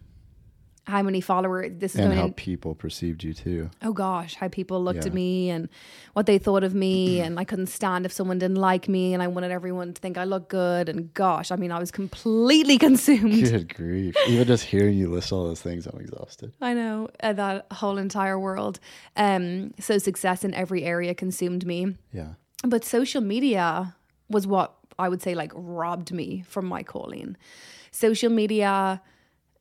how 0.87 1.01
many 1.01 1.19
followers 1.19 1.71
this 1.77 1.95
is 1.95 1.99
And 1.99 2.09
going 2.09 2.19
how 2.19 2.25
in, 2.27 2.33
people 2.33 2.75
perceived 2.75 3.23
you 3.23 3.33
too. 3.33 3.69
oh 3.81 3.91
gosh, 3.91 4.35
how 4.35 4.47
people 4.47 4.83
looked 4.83 4.99
Yeah. 5.01 5.07
at 5.07 5.13
me 5.13 5.49
and 5.49 5.67
what 6.13 6.25
they 6.27 6.37
thought 6.37 6.63
of 6.63 6.73
me. 6.75 7.19
and 7.25 7.39
I 7.39 7.43
couldn't 7.43 7.67
stand 7.67 8.05
if 8.05 8.11
someone 8.11 8.37
didn't 8.37 8.57
like 8.57 8.87
me 8.87 9.13
and 9.13 9.23
I 9.23 9.27
wanted 9.27 9.49
everyone 9.51 9.93
to 9.93 9.99
think 9.99 10.17
I 10.17 10.25
looked 10.25 10.49
good. 10.49 10.87
And 10.87 11.11
gosh, 11.13 11.51
I 11.51 11.55
mean, 11.55 11.71
I 11.71 11.79
was 11.79 11.89
completely 11.91 12.77
consumed. 12.87 13.43
Good 13.43 13.73
grief. 13.75 14.15
Even 14.27 14.45
just 14.47 14.65
hearing 14.65 14.95
you 14.97 15.09
list 15.09 15.31
all 15.33 15.45
those 15.47 15.61
things, 15.61 15.87
I'm 15.87 15.99
exhausted. 15.99 16.53
I 16.61 16.73
know 16.75 17.09
uh, 17.23 17.33
that 17.33 17.65
whole 17.71 17.97
entire 17.97 18.37
world. 18.39 18.79
Um, 19.17 19.73
so 19.79 19.97
success 19.97 20.43
in 20.43 20.53
every 20.53 20.83
area 20.83 21.15
consumed 21.15 21.65
me. 21.65 21.95
Yeah. 22.13 22.33
But 22.63 22.85
social 22.85 23.21
media 23.21 23.95
was 24.29 24.45
what 24.47 24.75
I 24.99 25.09
would 25.09 25.21
say 25.21 25.33
like 25.35 25.51
robbed 25.55 26.11
me 26.11 26.43
from 26.47 26.65
my 26.67 26.83
calling. 26.83 27.37
Social 27.91 28.29
media, 28.29 29.01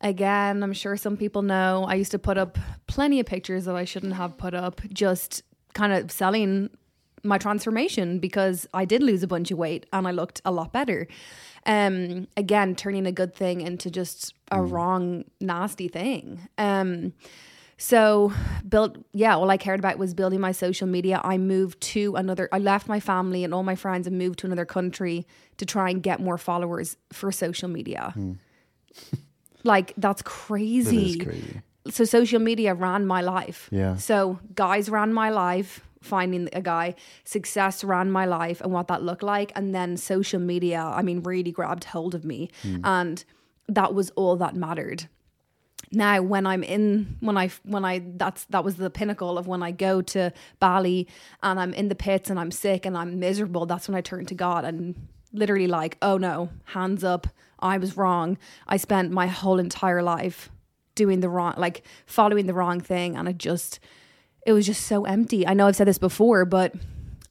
again, 0.05 0.63
I'm 0.63 0.75
sure 0.75 0.97
some 0.97 1.17
people 1.17 1.43
know, 1.43 1.87
I 1.89 1.95
used 1.95 2.13
to 2.13 2.19
put 2.19 2.39
up 2.39 2.59
plenty 2.87 3.19
of 3.19 3.27
pictures 3.27 3.65
that 3.65 3.75
I 3.75 3.85
shouldn't 3.85 4.13
have 4.13 4.37
put 4.37 4.55
up, 4.55 4.81
just 4.93 5.43
kind 5.73 5.93
of 5.93 6.13
selling 6.13 6.71
my 7.25 7.39
transformation 7.39 8.19
because 8.19 8.69
I 8.75 8.85
did 8.85 9.03
lose 9.03 9.23
a 9.23 9.27
bunch 9.27 9.51
of 9.51 9.57
weight 9.57 9.87
and 9.93 10.07
I 10.07 10.11
looked 10.11 10.43
a 10.45 10.53
lot 10.53 10.73
better. 10.73 11.09
Um, 11.65 12.29
again, 12.37 12.77
turning 12.77 13.07
a 13.07 13.13
good 13.13 13.35
thing 13.35 13.63
into 13.63 13.91
just 13.91 14.35
a 14.53 14.61
wrong, 14.63 15.25
nasty 15.41 15.89
thing. 15.89 16.49
Um, 16.59 17.15
so 17.79 18.31
built 18.69 18.99
yeah, 19.13 19.35
all 19.35 19.51
I 19.51 19.57
cared 19.57 19.81
about 19.81 19.99
was 19.99 20.13
building 20.13 20.39
my 20.39 20.53
social 20.53 20.87
media. 20.87 21.21
I 21.25 21.39
moved 21.39 21.81
to 21.81 22.15
another 22.15 22.49
I 22.53 22.59
left 22.59 22.89
my 22.89 23.01
family 23.01 23.43
and 23.43 23.53
all 23.55 23.63
my 23.63 23.75
friends 23.75 24.07
and 24.07 24.17
moved 24.19 24.41
to 24.41 24.47
another 24.47 24.67
country 24.67 25.27
to 25.57 25.67
try 25.67 25.89
and 25.89 26.03
get 26.03 26.21
more 26.21 26.39
followers 26.39 26.99
for 27.13 27.33
social 27.33 27.69
media. 27.69 28.15
like 29.65 29.93
that's 29.97 30.23
crazy. 30.23 31.11
is 31.11 31.17
crazy. 31.17 31.61
So 31.91 32.05
social 32.05 32.39
media 32.39 32.75
ran 32.75 33.07
my 33.07 33.21
life. 33.21 33.69
Yeah. 33.71 33.97
So 33.97 34.39
guys 34.55 34.89
ran 34.89 35.13
my 35.13 35.31
life, 35.31 35.81
finding 36.01 36.49
a 36.53 36.63
guy, 36.63 36.95
success 37.25 37.85
ran 37.85 38.11
my 38.11 38.25
life 38.25 38.61
and 38.61 38.73
what 38.73 38.89
that 38.89 39.03
looked 39.03 39.23
like. 39.23 39.53
And 39.55 39.75
then 39.75 39.97
social 39.97 40.41
media, 40.41 40.81
I 40.81 41.03
mean, 41.03 41.23
really 41.23 41.51
grabbed 41.51 41.85
hold 41.85 42.15
of 42.15 42.25
me. 42.25 42.51
Hmm. 42.63 42.81
And 42.85 43.25
that 43.69 43.95
was 43.95 44.11
all 44.11 44.37
that 44.37 44.55
mattered. 44.55 45.09
Now 45.93 46.23
when 46.23 46.47
I'm 46.47 46.63
in 46.63 47.17
when 47.21 47.37
I 47.37 47.51
when 47.65 47.85
I 47.85 48.03
that's 48.17 48.45
that 48.47 48.65
was 48.65 48.77
the 48.77 48.91
pinnacle 48.91 49.39
of 49.39 49.47
when 49.47 49.63
I 49.63 49.71
go 49.71 50.03
to 50.03 50.33
Bali 50.59 51.07
and 51.43 51.61
I'm 51.61 51.73
in 51.73 51.89
the 51.89 51.95
pits 51.95 52.31
and 52.31 52.41
I'm 52.41 52.51
sick 52.51 52.85
and 52.87 52.97
I'm 52.97 53.19
miserable, 53.19 53.67
that's 53.67 53.89
when 53.89 53.95
I 53.95 54.01
turn 54.01 54.27
to 54.27 54.35
God 54.35 54.65
and 54.65 54.95
literally 55.33 55.67
like, 55.67 55.99
oh 56.03 56.17
no, 56.17 56.51
hands 56.65 57.05
up, 57.05 57.27
I 57.65 57.79
was 57.79 57.97
wrong. 57.97 58.39
I 58.69 58.77
spent 58.77 59.11
my 59.11 59.27
whole 59.27 59.59
entire 59.59 60.03
life 60.03 60.51
doing 60.95 61.21
the 61.21 61.29
wrong 61.29 61.55
like 61.57 61.83
following 62.07 62.47
the 62.47 62.55
wrong 62.55 62.81
thing 62.81 63.17
and 63.17 63.27
it 63.27 63.39
just 63.39 63.81
it 64.47 64.53
was 64.53 64.67
just 64.67 64.87
so 64.87 65.07
empty. 65.07 65.47
I 65.47 65.55
know 65.55 65.67
I've 65.67 65.75
said 65.75 65.89
this 65.89 65.99
before, 65.99 66.45
but 66.45 66.75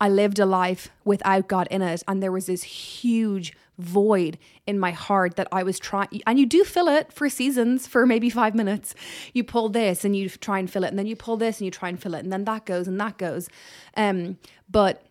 I 0.02 0.10
lived 0.10 0.40
a 0.40 0.46
life 0.46 0.90
without 1.06 1.48
God 1.48 1.68
in 1.70 1.82
it 1.82 2.04
and 2.08 2.22
there 2.22 2.32
was 2.32 2.48
this 2.48 2.64
huge 2.64 3.54
void 3.78 4.38
in 4.68 4.78
my 4.78 4.92
heart 4.92 5.36
that 5.36 5.48
I 5.52 5.64
was 5.64 5.80
trying 5.80 6.22
and 6.28 6.40
you 6.40 6.46
do 6.46 6.64
fill 6.64 6.88
it 6.88 7.14
for 7.14 7.30
seasons 7.30 7.88
for 7.88 8.06
maybe 8.06 8.30
5 8.30 8.56
minutes. 8.56 8.96
You 9.34 9.44
pull 9.44 9.70
this 9.70 10.04
and 10.04 10.16
you 10.16 10.30
try 10.30 10.58
and 10.60 10.70
fill 10.70 10.84
it 10.84 10.90
and 10.90 11.00
then 11.00 11.08
you 11.08 11.16
pull 11.16 11.38
this 11.38 11.60
and 11.60 11.66
you 11.66 11.72
try 11.72 11.90
and 11.90 12.02
fill 12.02 12.16
it 12.16 12.24
and 12.24 12.34
then 12.34 12.44
that 12.46 12.66
goes 12.66 12.88
and 12.88 13.00
that 13.00 13.18
goes. 13.18 13.48
Um 13.96 14.40
but 14.70 15.06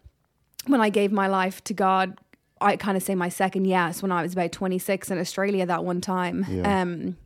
when 0.67 0.81
I 0.81 0.91
gave 0.91 1.11
my 1.13 1.29
life 1.29 1.63
to 1.65 1.75
God, 1.75 2.19
I 2.63 2.77
kind 2.77 2.97
of 2.97 3.03
say 3.03 3.15
my 3.15 3.29
second 3.29 3.65
yes 3.67 4.03
when 4.03 4.13
I 4.13 4.23
was 4.23 4.33
about 4.33 4.53
26 4.53 5.11
in 5.11 5.19
Australia 5.19 5.67
that 5.67 5.85
one 5.85 6.01
time. 6.01 6.47
Yeah. 6.49 6.83
Um 6.83 7.17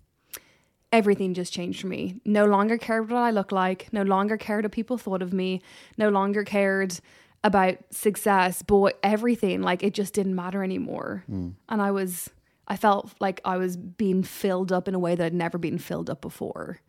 everything 0.92 1.34
just 1.34 1.52
changed 1.52 1.80
for 1.80 1.88
me. 1.88 2.20
No 2.24 2.44
longer 2.46 2.78
cared 2.78 3.10
what 3.10 3.18
I 3.18 3.30
looked 3.30 3.52
like, 3.52 3.92
no 3.92 4.02
longer 4.02 4.36
cared 4.36 4.64
what 4.64 4.72
people 4.72 4.96
thought 4.98 5.20
of 5.22 5.32
me, 5.32 5.60
no 5.98 6.08
longer 6.08 6.42
cared 6.44 6.98
about 7.44 7.76
success, 7.90 8.62
but 8.62 8.98
everything 9.02 9.62
like 9.62 9.82
it 9.82 9.92
just 9.94 10.14
didn't 10.14 10.34
matter 10.34 10.62
anymore. 10.64 11.24
And 11.28 11.56
I 11.68 11.90
was 11.90 12.30
I 12.68 12.76
felt 12.76 13.12
like 13.20 13.40
I 13.44 13.56
was 13.58 13.76
being 13.76 14.22
filled 14.22 14.72
up 14.72 14.88
in 14.88 14.94
a 14.94 14.98
way 14.98 15.14
that 15.14 15.24
I'd 15.24 15.34
never 15.34 15.58
been 15.58 15.78
filled 15.78 16.08
up 16.10 16.20
before. 16.20 16.80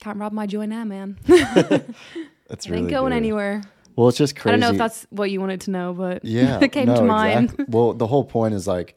Can't 0.00 0.18
rob 0.18 0.32
my 0.32 0.46
joy 0.46 0.66
now, 0.66 0.84
man. 0.84 1.18
That's 1.26 2.66
It 2.66 2.70
really 2.70 2.82
ain't 2.82 2.90
going 2.90 3.10
good. 3.10 3.16
anywhere. 3.16 3.62
Well, 3.96 4.08
it's 4.08 4.18
just 4.18 4.36
crazy. 4.36 4.50
I 4.50 4.52
don't 4.52 4.60
know 4.60 4.70
if 4.70 4.78
that's 4.78 5.06
what 5.10 5.30
you 5.30 5.40
wanted 5.40 5.60
to 5.62 5.70
know, 5.70 5.92
but 5.92 6.24
yeah, 6.24 6.58
it 6.60 6.72
came 6.72 6.86
no, 6.86 6.96
to 6.96 7.02
mind. 7.02 7.44
exactly. 7.44 7.64
Well, 7.68 7.92
the 7.92 8.06
whole 8.06 8.24
point 8.24 8.54
is 8.54 8.66
like 8.66 8.96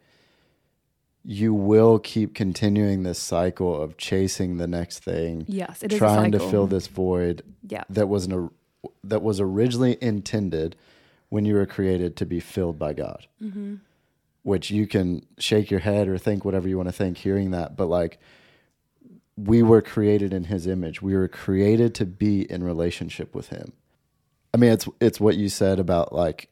you 1.23 1.53
will 1.53 1.97
keep 1.99 2.35
continuing 2.35 3.03
this 3.03 3.17
cycle 3.19 3.81
of 3.81 3.97
chasing 3.97 4.57
the 4.57 4.67
next 4.67 4.99
thing, 4.99 5.43
Yes, 5.47 5.81
it 5.81 5.91
is 5.91 5.97
a 5.97 5.99
trying 5.99 6.31
to 6.33 6.39
fill 6.39 6.67
this 6.67 6.87
void 6.87 7.41
Yeah. 7.67 7.83
that 7.89 8.07
was 8.07 8.27
an, 8.27 8.51
that 9.03 9.23
was 9.23 9.39
originally 9.39 9.97
intended 10.01 10.75
when 11.29 11.43
you 11.43 11.55
were 11.55 11.65
created 11.65 12.15
to 12.17 12.25
be 12.25 12.39
filled 12.39 12.77
by 12.77 12.93
God. 12.93 13.27
Mm-hmm. 13.41 13.75
Which 14.43 14.69
you 14.69 14.85
can 14.85 15.25
shake 15.39 15.71
your 15.71 15.79
head 15.79 16.07
or 16.07 16.19
think 16.19 16.45
whatever 16.45 16.67
you 16.67 16.77
want 16.77 16.89
to 16.89 16.93
think 16.93 17.17
hearing 17.17 17.49
that, 17.51 17.75
but 17.75 17.87
like 17.87 18.19
we 19.35 19.63
were 19.63 19.81
created 19.81 20.31
in 20.31 20.45
His 20.45 20.67
image. 20.67 21.01
We 21.01 21.15
were 21.15 21.27
created 21.27 21.95
to 21.95 22.05
be 22.05 22.49
in 22.49 22.63
relationship 22.63 23.33
with 23.33 23.49
Him. 23.49 23.73
I 24.55 24.57
mean, 24.57 24.71
it's 24.71 24.87
it's 25.01 25.19
what 25.19 25.35
you 25.35 25.49
said 25.49 25.79
about 25.79 26.13
like, 26.13 26.47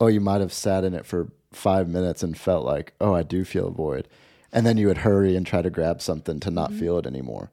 oh, 0.00 0.08
you 0.08 0.20
might 0.20 0.40
have 0.40 0.52
sat 0.52 0.82
in 0.82 0.92
it 0.92 1.06
for 1.06 1.30
five 1.52 1.88
minutes 1.88 2.24
and 2.24 2.36
felt 2.36 2.64
like, 2.64 2.94
oh, 3.00 3.14
I 3.14 3.22
do 3.22 3.44
feel 3.44 3.68
a 3.68 3.70
void, 3.70 4.08
and 4.52 4.66
then 4.66 4.76
you 4.76 4.88
would 4.88 4.98
hurry 4.98 5.36
and 5.36 5.46
try 5.46 5.62
to 5.62 5.70
grab 5.70 6.02
something 6.02 6.40
to 6.40 6.50
not 6.50 6.70
mm-hmm. 6.70 6.80
feel 6.80 6.98
it 6.98 7.06
anymore. 7.06 7.52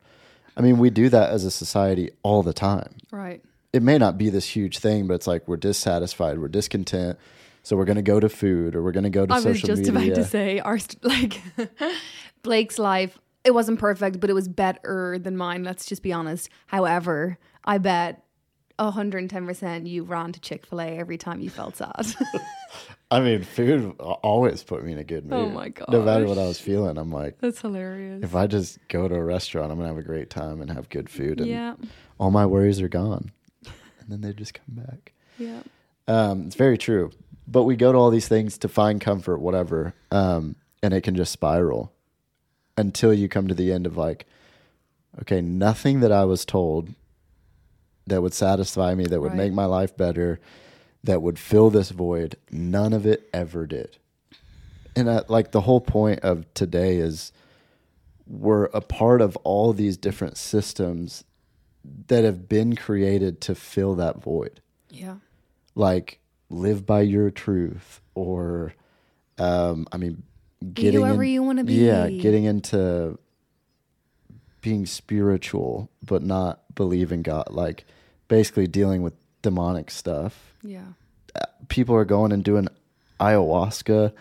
I 0.57 0.61
mean, 0.61 0.79
we 0.79 0.89
do 0.89 1.07
that 1.09 1.29
as 1.29 1.45
a 1.45 1.51
society 1.51 2.09
all 2.23 2.41
the 2.41 2.51
time. 2.51 2.95
Right. 3.11 3.43
It 3.71 3.83
may 3.83 3.99
not 3.99 4.17
be 4.17 4.31
this 4.31 4.47
huge 4.47 4.79
thing, 4.79 5.05
but 5.05 5.13
it's 5.13 5.27
like 5.27 5.47
we're 5.47 5.57
dissatisfied, 5.57 6.39
we're 6.39 6.47
discontent, 6.47 7.19
so 7.61 7.77
we're 7.77 7.85
going 7.85 7.97
to 7.97 8.01
go 8.01 8.19
to 8.19 8.27
food 8.27 8.75
or 8.75 8.81
we're 8.81 8.91
going 8.91 9.03
to 9.03 9.11
go 9.11 9.27
to 9.27 9.31
I 9.31 9.35
was 9.35 9.43
social 9.43 9.67
just 9.67 9.83
media. 9.83 10.13
about 10.13 10.15
to 10.15 10.23
say 10.23 10.59
our 10.61 10.79
like 11.03 11.43
Blake's 12.41 12.79
life. 12.79 13.19
It 13.43 13.51
wasn't 13.51 13.77
perfect, 13.79 14.19
but 14.19 14.31
it 14.31 14.33
was 14.33 14.47
better 14.47 15.19
than 15.19 15.37
mine. 15.37 15.63
Let's 15.63 15.85
just 15.85 16.01
be 16.01 16.11
honest. 16.11 16.49
However, 16.65 17.37
I 17.63 17.77
bet 17.77 18.23
110% 18.79 19.87
you 19.87 20.03
ran 20.03 20.31
to 20.31 20.39
Chick 20.39 20.65
Fil 20.65 20.81
A 20.81 20.85
every 20.97 21.17
time 21.17 21.41
you 21.41 21.49
felt 21.49 21.75
sad. 21.77 22.05
I 23.11 23.19
mean, 23.21 23.43
food 23.43 23.95
always 23.99 24.63
put 24.63 24.83
me 24.85 24.91
in 24.93 24.99
a 24.99 25.03
good 25.03 25.25
mood. 25.25 25.33
Oh 25.39 25.49
my 25.49 25.69
god! 25.69 25.89
No 25.89 26.03
matter 26.03 26.25
what 26.27 26.37
I 26.37 26.45
was 26.47 26.59
feeling, 26.59 26.97
I'm 26.97 27.11
like, 27.11 27.37
That's 27.39 27.59
hilarious. 27.61 28.23
if 28.23 28.35
I 28.35 28.45
just 28.47 28.77
go 28.87 29.07
to 29.07 29.15
a 29.15 29.23
restaurant, 29.23 29.71
I'm 29.71 29.77
gonna 29.77 29.87
have 29.89 29.97
a 29.97 30.03
great 30.03 30.29
time 30.29 30.61
and 30.61 30.69
have 30.71 30.89
good 30.89 31.09
food, 31.09 31.39
and 31.39 31.49
yeah, 31.49 31.75
all 32.19 32.29
my 32.29 32.45
worries 32.45 32.79
are 32.81 32.87
gone, 32.89 33.31
and 33.65 34.07
then 34.09 34.21
they 34.21 34.31
just 34.33 34.53
come 34.53 34.75
back. 34.75 35.13
yeah, 35.39 35.61
Um, 36.07 36.43
it's 36.45 36.55
very 36.55 36.77
true. 36.77 37.11
But 37.47 37.63
we 37.63 37.75
go 37.75 37.91
to 37.91 37.97
all 37.97 38.11
these 38.11 38.27
things 38.27 38.59
to 38.59 38.67
find 38.67 39.01
comfort, 39.01 39.39
whatever, 39.39 39.95
um, 40.11 40.55
and 40.83 40.93
it 40.93 41.01
can 41.01 41.15
just 41.15 41.31
spiral 41.31 41.91
until 42.77 43.11
you 43.11 43.27
come 43.27 43.47
to 43.47 43.55
the 43.55 43.73
end 43.73 43.87
of 43.87 43.97
like, 43.97 44.27
okay, 45.21 45.41
nothing 45.41 46.01
that 46.01 46.11
I 46.11 46.25
was 46.25 46.45
told 46.45 46.89
that 48.09 48.21
would 48.21 48.33
satisfy 48.33 48.93
me, 48.95 49.05
that 49.05 49.21
would 49.21 49.29
Right. 49.29 49.37
make 49.37 49.53
my 49.53 49.65
life 49.65 49.95
better, 49.95 50.39
that 51.03 51.21
would 51.21 51.39
fill 51.39 51.69
this 51.69 51.89
void, 51.91 52.35
none 52.51 52.93
of 52.93 53.05
it 53.05 53.29
ever 53.33 53.65
did. 53.65 53.97
And 54.95 55.07
uh, 55.07 55.23
like 55.29 55.51
the 55.51 55.61
whole 55.61 55.81
point 55.81 56.19
of 56.21 56.51
today 56.53 56.97
is 56.97 57.31
we're 58.27 58.65
a 58.65 58.81
part 58.81 59.21
of 59.21 59.35
all 59.37 59.73
these 59.73 59.97
different 59.97 60.37
systems 60.37 61.23
that 62.07 62.23
have 62.23 62.49
been 62.49 62.75
created 62.75 63.39
to 63.41 63.55
fill 63.55 63.95
that 63.95 64.21
void. 64.21 64.61
Yeah. 64.89 65.15
Like 65.73 66.19
live 66.49 66.85
by 66.85 67.01
your 67.01 67.31
truth 67.31 68.01
or 68.15 68.73
um 69.37 69.87
I 69.91 69.97
mean 69.97 70.23
Be 70.73 70.91
whoever 70.91 71.23
you 71.23 71.41
wanna 71.43 71.63
be. 71.63 71.75
Yeah, 71.75 72.09
getting 72.09 72.43
into 72.43 73.17
being 74.61 74.85
spiritual 74.85 75.89
but 76.03 76.21
not 76.23 76.75
believing 76.75 77.21
God 77.21 77.47
like 77.51 77.85
basically 78.29 78.67
dealing 78.67 79.01
with 79.01 79.13
demonic 79.41 79.91
stuff. 79.91 80.55
Yeah. 80.63 80.93
People 81.67 81.95
are 81.95 82.05
going 82.05 82.31
and 82.31 82.43
doing 82.43 82.69
ayahuasca 83.19 84.13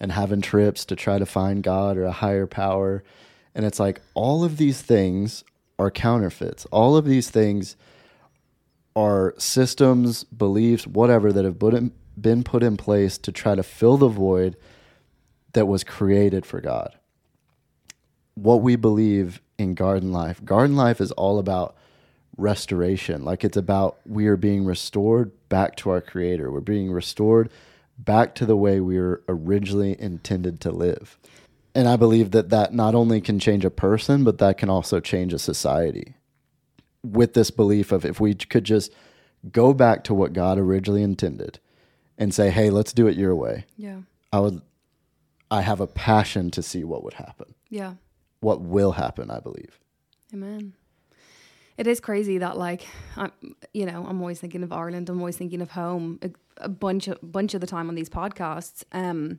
and 0.00 0.12
having 0.12 0.40
trips 0.40 0.86
to 0.86 0.96
try 0.96 1.18
to 1.18 1.26
find 1.26 1.62
God 1.62 1.98
or 1.98 2.04
a 2.04 2.12
higher 2.12 2.46
power. 2.46 3.04
And 3.54 3.66
it's 3.66 3.78
like 3.78 4.00
all 4.14 4.42
of 4.42 4.56
these 4.56 4.80
things 4.80 5.44
are 5.78 5.90
counterfeits. 5.90 6.64
All 6.66 6.96
of 6.96 7.04
these 7.04 7.28
things 7.28 7.76
are 8.96 9.34
systems, 9.38 10.24
beliefs, 10.24 10.86
whatever 10.86 11.32
that 11.32 11.44
have 11.44 11.58
put 11.58 11.74
in, 11.74 11.92
been 12.18 12.42
put 12.42 12.62
in 12.62 12.76
place 12.76 13.18
to 13.18 13.32
try 13.32 13.54
to 13.54 13.62
fill 13.62 13.96
the 13.96 14.08
void 14.08 14.56
that 15.52 15.66
was 15.66 15.84
created 15.84 16.46
for 16.46 16.60
God. 16.60 16.96
What 18.34 18.62
we 18.62 18.76
believe 18.76 19.40
in 19.58 19.74
garden 19.74 20.12
life, 20.12 20.44
garden 20.44 20.76
life 20.76 21.00
is 21.00 21.12
all 21.12 21.38
about 21.38 21.76
restoration. 22.40 23.24
Like 23.24 23.44
it's 23.44 23.56
about 23.56 23.98
we 24.06 24.26
are 24.26 24.36
being 24.36 24.64
restored 24.64 25.30
back 25.48 25.76
to 25.76 25.90
our 25.90 26.00
creator. 26.00 26.50
We're 26.50 26.60
being 26.60 26.90
restored 26.90 27.50
back 27.98 28.34
to 28.36 28.46
the 28.46 28.56
way 28.56 28.80
we 28.80 28.98
were 28.98 29.22
originally 29.28 30.00
intended 30.00 30.60
to 30.60 30.70
live. 30.70 31.18
And 31.74 31.86
I 31.86 31.96
believe 31.96 32.32
that 32.32 32.50
that 32.50 32.74
not 32.74 32.94
only 32.94 33.20
can 33.20 33.38
change 33.38 33.64
a 33.64 33.70
person, 33.70 34.24
but 34.24 34.38
that 34.38 34.58
can 34.58 34.68
also 34.70 34.98
change 35.00 35.32
a 35.32 35.38
society. 35.38 36.14
With 37.04 37.34
this 37.34 37.50
belief 37.50 37.92
of 37.92 38.04
if 38.04 38.20
we 38.20 38.34
could 38.34 38.64
just 38.64 38.92
go 39.52 39.72
back 39.72 40.04
to 40.04 40.14
what 40.14 40.32
God 40.32 40.58
originally 40.58 41.02
intended 41.02 41.60
and 42.18 42.34
say, 42.34 42.50
"Hey, 42.50 42.70
let's 42.70 42.92
do 42.92 43.06
it 43.06 43.16
your 43.16 43.34
way." 43.34 43.64
Yeah. 43.76 44.00
I 44.32 44.40
would 44.40 44.62
I 45.50 45.62
have 45.62 45.80
a 45.80 45.86
passion 45.86 46.50
to 46.52 46.62
see 46.62 46.84
what 46.84 47.02
would 47.04 47.14
happen. 47.14 47.54
Yeah. 47.68 47.94
What 48.40 48.60
will 48.60 48.92
happen, 48.92 49.30
I 49.30 49.40
believe. 49.40 49.78
Amen. 50.32 50.74
It 51.80 51.86
is 51.86 51.98
crazy 51.98 52.36
that 52.36 52.58
like 52.58 52.86
I'm, 53.16 53.32
you 53.72 53.86
know, 53.86 54.04
I'm 54.06 54.20
always 54.20 54.38
thinking 54.38 54.62
of 54.62 54.70
Ireland. 54.70 55.08
I'm 55.08 55.18
always 55.18 55.38
thinking 55.38 55.62
of 55.62 55.70
home 55.70 56.18
a, 56.20 56.30
a 56.58 56.68
bunch 56.68 57.08
of 57.08 57.18
bunch 57.22 57.54
of 57.54 57.62
the 57.62 57.66
time 57.66 57.88
on 57.88 57.94
these 57.94 58.10
podcasts. 58.10 58.84
Um, 58.92 59.38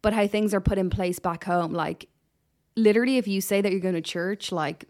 but 0.00 0.14
how 0.14 0.26
things 0.26 0.54
are 0.54 0.62
put 0.62 0.78
in 0.78 0.88
place 0.88 1.18
back 1.18 1.44
home, 1.44 1.74
like 1.74 2.08
literally, 2.74 3.18
if 3.18 3.28
you 3.28 3.42
say 3.42 3.60
that 3.60 3.70
you're 3.70 3.82
going 3.82 3.94
to 3.96 4.00
church, 4.00 4.50
like 4.50 4.86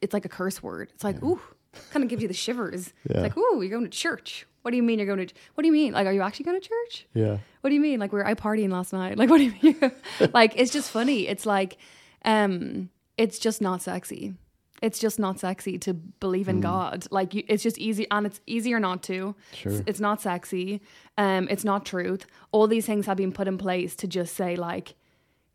it's 0.00 0.14
like 0.14 0.24
a 0.24 0.30
curse 0.30 0.62
word. 0.62 0.88
It's 0.94 1.04
like 1.04 1.22
ooh, 1.22 1.42
kind 1.90 2.02
of 2.02 2.08
gives 2.08 2.22
you 2.22 2.28
the 2.28 2.32
shivers. 2.32 2.94
Yeah. 3.06 3.18
It's 3.18 3.22
like 3.22 3.36
ooh, 3.36 3.60
you're 3.60 3.76
going 3.76 3.84
to 3.84 3.90
church. 3.90 4.46
What 4.62 4.70
do 4.70 4.78
you 4.78 4.82
mean 4.82 4.98
you're 4.98 5.14
going 5.14 5.26
to? 5.26 5.34
What 5.56 5.62
do 5.62 5.66
you 5.66 5.74
mean? 5.74 5.92
Like, 5.92 6.06
are 6.06 6.12
you 6.14 6.22
actually 6.22 6.46
going 6.46 6.58
to 6.58 6.66
church? 6.66 7.06
Yeah. 7.12 7.36
What 7.60 7.68
do 7.68 7.74
you 7.74 7.82
mean? 7.82 8.00
Like, 8.00 8.14
we 8.14 8.18
we're 8.20 8.24
out 8.24 8.38
partying 8.38 8.72
last 8.72 8.94
night. 8.94 9.18
Like, 9.18 9.28
what 9.28 9.36
do 9.36 9.44
you 9.44 9.54
mean? 9.62 9.92
like, 10.32 10.54
it's 10.56 10.72
just 10.72 10.90
funny. 10.90 11.28
It's 11.28 11.44
like, 11.44 11.76
um, 12.24 12.88
it's 13.18 13.38
just 13.38 13.60
not 13.60 13.82
sexy. 13.82 14.36
It's 14.84 14.98
just 14.98 15.18
not 15.18 15.40
sexy 15.40 15.78
to 15.78 15.94
believe 15.94 16.46
in 16.48 16.60
God. 16.60 17.06
Like, 17.10 17.32
you, 17.34 17.42
it's 17.48 17.62
just 17.62 17.78
easy, 17.78 18.06
and 18.10 18.26
it's 18.26 18.40
easier 18.46 18.78
not 18.78 19.02
to. 19.04 19.34
Sure. 19.54 19.72
It's, 19.72 19.82
it's 19.86 20.00
not 20.00 20.20
sexy. 20.20 20.82
Um, 21.16 21.48
it's 21.50 21.64
not 21.64 21.86
truth. 21.86 22.26
All 22.52 22.66
these 22.66 22.84
things 22.84 23.06
have 23.06 23.16
been 23.16 23.32
put 23.32 23.48
in 23.48 23.56
place 23.56 23.96
to 23.96 24.06
just 24.06 24.34
say, 24.36 24.56
like, 24.56 24.94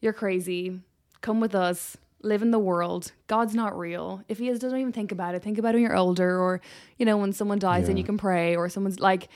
you're 0.01 0.13
crazy. 0.13 0.81
Come 1.21 1.39
with 1.39 1.53
us. 1.53 1.95
Live 2.21 2.41
in 2.41 2.51
the 2.51 2.59
world. 2.59 3.11
God's 3.27 3.53
not 3.53 3.77
real. 3.77 4.23
If 4.27 4.39
He 4.39 4.49
is, 4.49 4.59
don't 4.59 4.75
even 4.75 4.91
think 4.91 5.11
about 5.11 5.35
it. 5.35 5.43
Think 5.43 5.57
about 5.59 5.69
it 5.69 5.77
when 5.77 5.83
you're 5.83 5.95
older, 5.95 6.39
or 6.39 6.59
you 6.97 7.05
know, 7.05 7.17
when 7.17 7.31
someone 7.31 7.59
dies 7.59 7.87
and 7.87 7.97
you 7.97 8.03
can 8.03 8.17
pray, 8.17 8.55
or 8.55 8.67
someone's 8.67 8.99
like, 8.99 9.29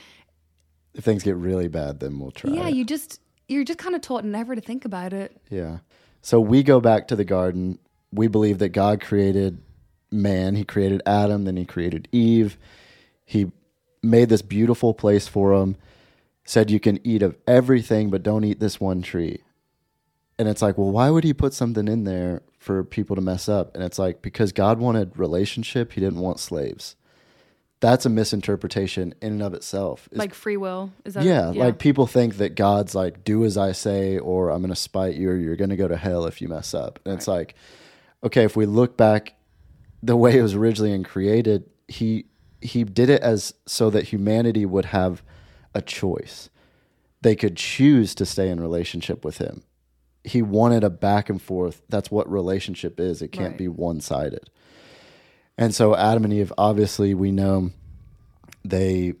If 0.94 1.04
things 1.04 1.22
get 1.22 1.36
really 1.36 1.68
bad, 1.68 2.00
then 2.00 2.18
we'll 2.18 2.30
try. 2.32 2.50
yeah, 2.50 2.68
you 2.68 2.84
just 2.84 3.20
you're 3.48 3.64
just 3.64 3.78
kind 3.78 3.94
of 3.94 4.00
taught 4.00 4.24
never 4.24 4.54
to 4.54 4.60
think 4.60 4.84
about 4.84 5.12
it. 5.12 5.40
Yeah. 5.50 5.78
So 6.20 6.40
we 6.40 6.62
go 6.62 6.80
back 6.80 7.08
to 7.08 7.16
the 7.16 7.24
garden. 7.24 7.78
We 8.12 8.26
believe 8.28 8.58
that 8.58 8.70
God 8.70 9.00
created 9.00 9.62
man. 10.14 10.54
He 10.54 10.64
created 10.64 11.02
Adam, 11.04 11.44
then 11.44 11.56
he 11.56 11.64
created 11.64 12.08
Eve. 12.12 12.56
He 13.24 13.50
made 14.02 14.28
this 14.28 14.42
beautiful 14.42 14.94
place 14.94 15.26
for 15.28 15.58
them. 15.58 15.76
Said 16.44 16.70
you 16.70 16.80
can 16.80 17.00
eat 17.06 17.22
of 17.22 17.36
everything, 17.46 18.10
but 18.10 18.22
don't 18.22 18.44
eat 18.44 18.60
this 18.60 18.78
one 18.78 19.02
tree. 19.02 19.40
And 20.38 20.48
it's 20.48 20.60
like, 20.62 20.76
well, 20.76 20.90
why 20.90 21.10
would 21.10 21.24
he 21.24 21.32
put 21.32 21.54
something 21.54 21.88
in 21.88 22.04
there 22.04 22.42
for 22.58 22.84
people 22.84 23.16
to 23.16 23.22
mess 23.22 23.48
up? 23.48 23.74
And 23.74 23.82
it's 23.82 23.98
like, 23.98 24.20
because 24.20 24.52
God 24.52 24.78
wanted 24.78 25.18
relationship, 25.18 25.92
he 25.92 26.00
didn't 26.00 26.18
want 26.18 26.40
slaves. 26.40 26.96
That's 27.80 28.06
a 28.06 28.08
misinterpretation 28.08 29.14
in 29.20 29.32
and 29.32 29.42
of 29.42 29.54
itself. 29.54 30.08
It's 30.10 30.18
Like 30.18 30.34
free 30.34 30.56
will 30.56 30.92
is 31.04 31.14
that? 31.14 31.24
yeah, 31.24 31.48
like 31.48 31.78
people 31.78 32.06
think 32.06 32.38
that 32.38 32.54
God's 32.54 32.94
like, 32.94 33.24
do 33.24 33.44
as 33.44 33.58
I 33.58 33.72
say, 33.72 34.18
or 34.18 34.50
I'm 34.50 34.60
going 34.60 34.70
to 34.70 34.76
spite 34.76 35.16
you, 35.16 35.30
or 35.30 35.36
you're 35.36 35.56
going 35.56 35.70
to 35.70 35.76
go 35.76 35.88
to 35.88 35.96
hell 35.96 36.24
if 36.26 36.40
you 36.40 36.48
mess 36.48 36.72
up. 36.72 36.98
And 37.04 37.14
it's 37.14 37.28
like, 37.28 37.54
okay, 38.22 38.44
if 38.44 38.56
we 38.56 38.64
look 38.64 38.96
back 38.96 39.33
the 40.04 40.16
way 40.16 40.38
it 40.38 40.42
was 40.42 40.54
originally 40.54 40.92
and 40.92 41.04
created, 41.04 41.64
he 41.88 42.26
he 42.60 42.84
did 42.84 43.10
it 43.10 43.22
as 43.22 43.54
so 43.66 43.90
that 43.90 44.04
humanity 44.04 44.64
would 44.64 44.86
have 44.86 45.22
a 45.74 45.82
choice. 45.82 46.48
They 47.20 47.36
could 47.36 47.56
choose 47.56 48.14
to 48.16 48.26
stay 48.26 48.48
in 48.48 48.60
relationship 48.60 49.24
with 49.24 49.38
him. 49.38 49.62
He 50.24 50.40
wanted 50.40 50.84
a 50.84 50.90
back 50.90 51.28
and 51.28 51.40
forth. 51.40 51.82
That's 51.88 52.10
what 52.10 52.30
relationship 52.30 52.98
is. 52.98 53.20
It 53.22 53.32
can't 53.32 53.50
Right. 53.50 53.58
be 53.58 53.68
one 53.68 54.00
sided. 54.00 54.48
And 55.58 55.74
so 55.74 55.94
Adam 55.94 56.24
and 56.24 56.32
Eve, 56.32 56.52
obviously, 56.56 57.14
we 57.14 57.30
know 57.30 57.70
they 58.64 59.14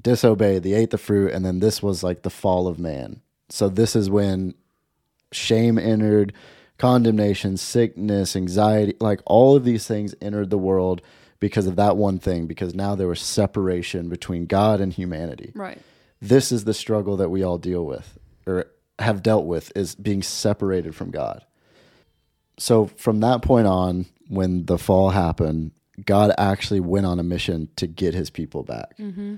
disobeyed, 0.00 0.62
they 0.62 0.72
ate 0.72 0.90
the 0.90 0.98
fruit, 0.98 1.32
and 1.32 1.44
then 1.44 1.60
this 1.60 1.82
was 1.82 2.02
like 2.02 2.22
the 2.22 2.30
fall 2.30 2.66
of 2.66 2.78
man. 2.78 3.20
So 3.50 3.68
this 3.68 3.94
is 3.94 4.08
when 4.10 4.54
shame 5.30 5.78
entered, 5.78 6.32
condemnation, 6.82 7.56
sickness, 7.56 8.34
anxiety, 8.34 8.92
like 8.98 9.20
all 9.24 9.54
of 9.54 9.62
these 9.62 9.86
things 9.86 10.16
entered 10.20 10.50
the 10.50 10.58
world 10.58 11.00
because 11.38 11.68
of 11.68 11.76
that 11.76 11.96
one 11.96 12.18
thing, 12.18 12.48
because 12.48 12.74
now 12.74 12.96
there 12.96 13.06
was 13.06 13.20
separation 13.20 14.08
between 14.08 14.46
God 14.46 14.80
and 14.80 14.92
humanity. 14.92 15.52
right. 15.54 15.78
This 16.20 16.50
is 16.50 16.64
the 16.64 16.74
struggle 16.74 17.16
that 17.18 17.28
we 17.28 17.44
all 17.44 17.58
deal 17.58 17.84
with 17.84 18.18
or 18.48 18.66
have 18.98 19.22
dealt 19.22 19.44
with 19.44 19.70
is 19.76 19.94
being 19.94 20.22
separated 20.22 20.96
from 20.96 21.12
God. 21.12 21.44
So 22.58 22.86
from 22.86 23.20
that 23.20 23.42
point 23.42 23.68
on, 23.68 24.06
when 24.28 24.66
the 24.66 24.78
fall 24.78 25.10
happened, 25.10 25.70
God 26.04 26.34
actually 26.36 26.80
went 26.80 27.06
on 27.06 27.20
a 27.20 27.24
mission 27.24 27.68
to 27.76 27.86
get 27.86 28.12
his 28.12 28.28
people 28.28 28.64
back. 28.64 28.96
Mm-hmm. 28.98 29.36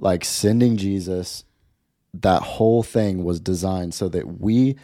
Like 0.00 0.24
sending 0.24 0.76
Jesus, 0.76 1.44
that 2.12 2.42
whole 2.42 2.82
thing 2.82 3.22
was 3.22 3.38
designed 3.38 3.94
so 3.94 4.08
that 4.08 4.40
we 4.40 4.76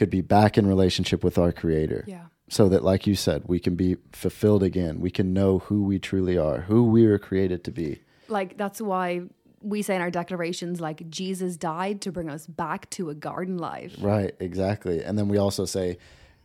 could 0.00 0.08
be 0.08 0.22
back 0.22 0.56
in 0.56 0.66
relationship 0.66 1.22
with 1.22 1.36
our 1.36 1.52
creator. 1.52 2.04
Yeah. 2.06 2.24
So 2.48 2.70
that, 2.70 2.82
like 2.82 3.06
you 3.06 3.14
said, 3.14 3.42
we 3.46 3.60
can 3.60 3.76
be 3.76 3.98
fulfilled 4.12 4.62
again. 4.62 4.98
We 4.98 5.10
can 5.10 5.34
know 5.34 5.58
who 5.58 5.84
we 5.84 5.98
truly 5.98 6.38
are, 6.38 6.62
who 6.62 6.84
we 6.84 7.06
were 7.06 7.18
created 7.18 7.64
to 7.64 7.70
be. 7.70 8.00
Like 8.26 8.56
that's 8.56 8.80
why 8.80 9.24
we 9.60 9.82
say 9.82 9.96
in 9.96 10.00
our 10.00 10.10
declarations, 10.10 10.80
like 10.80 11.10
Jesus 11.10 11.58
died 11.58 12.00
to 12.00 12.10
bring 12.10 12.30
us 12.30 12.46
back 12.46 12.88
to 12.90 13.10
a 13.10 13.14
garden 13.14 13.58
life. 13.58 13.94
Right, 14.00 14.34
exactly. 14.40 15.04
And 15.04 15.18
then 15.18 15.28
we 15.28 15.36
also 15.36 15.66
say 15.66 15.98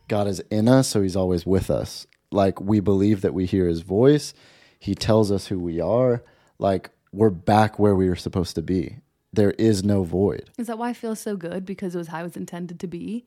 God 0.06 0.26
is 0.26 0.40
in 0.50 0.68
us, 0.68 0.86
so 0.88 1.00
he's 1.00 1.16
always 1.16 1.46
with 1.46 1.70
us. 1.70 2.06
Like 2.30 2.60
we 2.60 2.80
believe 2.80 3.22
that 3.22 3.32
we 3.32 3.46
hear 3.46 3.66
his 3.66 3.80
voice. 3.80 4.34
He 4.78 4.94
tells 4.94 5.32
us 5.32 5.46
who 5.46 5.58
we 5.58 5.80
are. 5.80 6.22
Like 6.58 6.90
we're 7.10 7.30
back 7.30 7.78
where 7.78 7.94
we 7.94 8.10
were 8.10 8.16
supposed 8.16 8.54
to 8.56 8.62
be. 8.62 8.98
There 9.32 9.52
is 9.52 9.82
no 9.82 10.02
void. 10.04 10.50
Is 10.58 10.66
that 10.66 10.76
why 10.76 10.90
I 10.90 10.92
feel 10.92 11.16
so 11.16 11.36
good? 11.36 11.64
Because 11.64 11.94
it 11.94 11.98
was 11.98 12.08
how 12.08 12.26
it's 12.26 12.36
intended 12.36 12.78
to 12.80 12.86
be. 12.86 13.24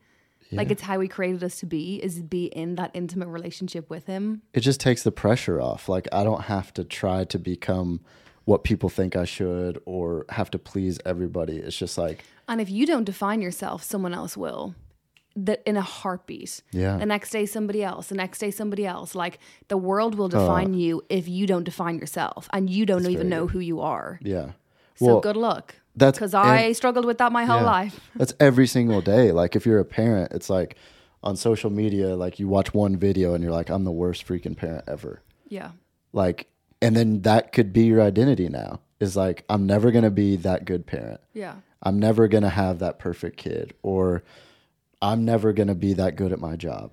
Like 0.51 0.71
it's 0.71 0.81
how 0.81 0.99
he 0.99 1.07
created 1.07 1.43
us 1.43 1.59
to 1.59 1.65
be, 1.65 2.03
is 2.03 2.21
be 2.21 2.45
in 2.45 2.75
that 2.75 2.91
intimate 2.93 3.27
relationship 3.27 3.89
with 3.89 4.07
him. 4.07 4.41
It 4.53 4.61
just 4.61 4.79
takes 4.79 5.03
the 5.03 5.11
pressure 5.11 5.61
off. 5.61 5.87
Like 5.87 6.07
I 6.11 6.23
don't 6.23 6.43
have 6.43 6.73
to 6.75 6.83
try 6.83 7.23
to 7.25 7.37
become 7.37 8.01
what 8.45 8.63
people 8.63 8.89
think 8.89 9.15
I 9.15 9.25
should 9.25 9.79
or 9.85 10.25
have 10.29 10.49
to 10.51 10.57
please 10.59 10.99
everybody. 11.05 11.57
It's 11.57 11.77
just 11.77 11.97
like 11.97 12.23
And 12.47 12.59
if 12.59 12.69
you 12.69 12.85
don't 12.87 13.03
define 13.03 13.41
yourself, 13.41 13.83
someone 13.83 14.13
else 14.13 14.35
will. 14.35 14.73
That 15.35 15.61
in 15.67 15.77
a 15.77 15.81
heartbeat. 15.81 16.63
Yeah. 16.71 16.97
The 16.97 17.05
next 17.05 17.29
day 17.29 17.45
somebody 17.45 17.83
else. 17.83 18.07
The 18.07 18.15
next 18.15 18.39
day 18.39 18.49
somebody 18.49 18.87
else. 18.87 19.13
Like 19.13 19.37
the 19.67 19.77
world 19.77 20.15
will 20.15 20.25
uh, 20.25 20.29
define 20.29 20.73
you 20.73 21.03
if 21.09 21.27
you 21.27 21.45
don't 21.45 21.63
define 21.63 21.99
yourself, 21.99 22.49
and 22.51 22.69
you 22.69 22.87
don't 22.87 23.01
even 23.05 23.17
very 23.17 23.29
know 23.29 23.47
who 23.47 23.59
you 23.59 23.81
are. 23.81 24.19
yeah. 24.23 24.53
So 24.95 25.21
good 25.21 25.37
luck. 25.37 25.75
That's- 25.99 26.17
because 26.17 26.33
I 26.33 26.71
struggled 26.73 27.05
with 27.05 27.17
that 27.19 27.31
my 27.31 27.45
whole 27.45 27.59
Yeah. 27.61 27.65
life. 27.65 28.09
That's 28.15 28.33
every 28.39 28.67
single 28.67 29.01
day. 29.01 29.31
Like 29.31 29.55
if 29.55 29.65
you're 29.65 29.79
a 29.79 29.85
parent, 29.85 30.31
it's 30.33 30.49
like 30.49 30.75
on 31.23 31.35
social 31.35 31.69
media, 31.69 32.15
like 32.15 32.39
you 32.39 32.47
watch 32.47 32.73
one 32.73 32.95
video 32.97 33.33
and 33.33 33.43
you're 33.43 33.51
like, 33.53 33.69
I'm 33.69 33.83
the 33.83 33.91
worst 33.91 34.25
freaking 34.27 34.55
parent 34.57 34.85
ever. 34.87 35.21
Yeah. 35.47 35.71
Like, 36.13 36.47
and 36.81 36.95
then 36.95 37.21
that 37.23 37.51
could 37.51 37.73
be 37.73 37.83
your 37.83 38.01
identity 38.01 38.49
now. 38.49 38.79
Is 38.99 39.15
like, 39.15 39.43
I'm 39.49 39.65
never 39.65 39.91
gonna 39.91 40.09
be 40.11 40.35
that 40.37 40.65
good 40.65 40.85
parent. 40.85 41.19
Yeah. 41.33 41.55
I'm 41.83 41.99
never 41.99 42.27
gonna 42.27 42.49
have 42.49 42.79
that 42.79 42.99
perfect 42.99 43.37
kid, 43.37 43.73
or 43.83 44.23
I'm 45.01 45.23
never 45.23 45.53
gonna 45.53 45.75
be 45.75 45.93
that 45.93 46.15
good 46.17 46.31
at 46.33 46.39
my 46.39 46.55
job. 46.55 46.91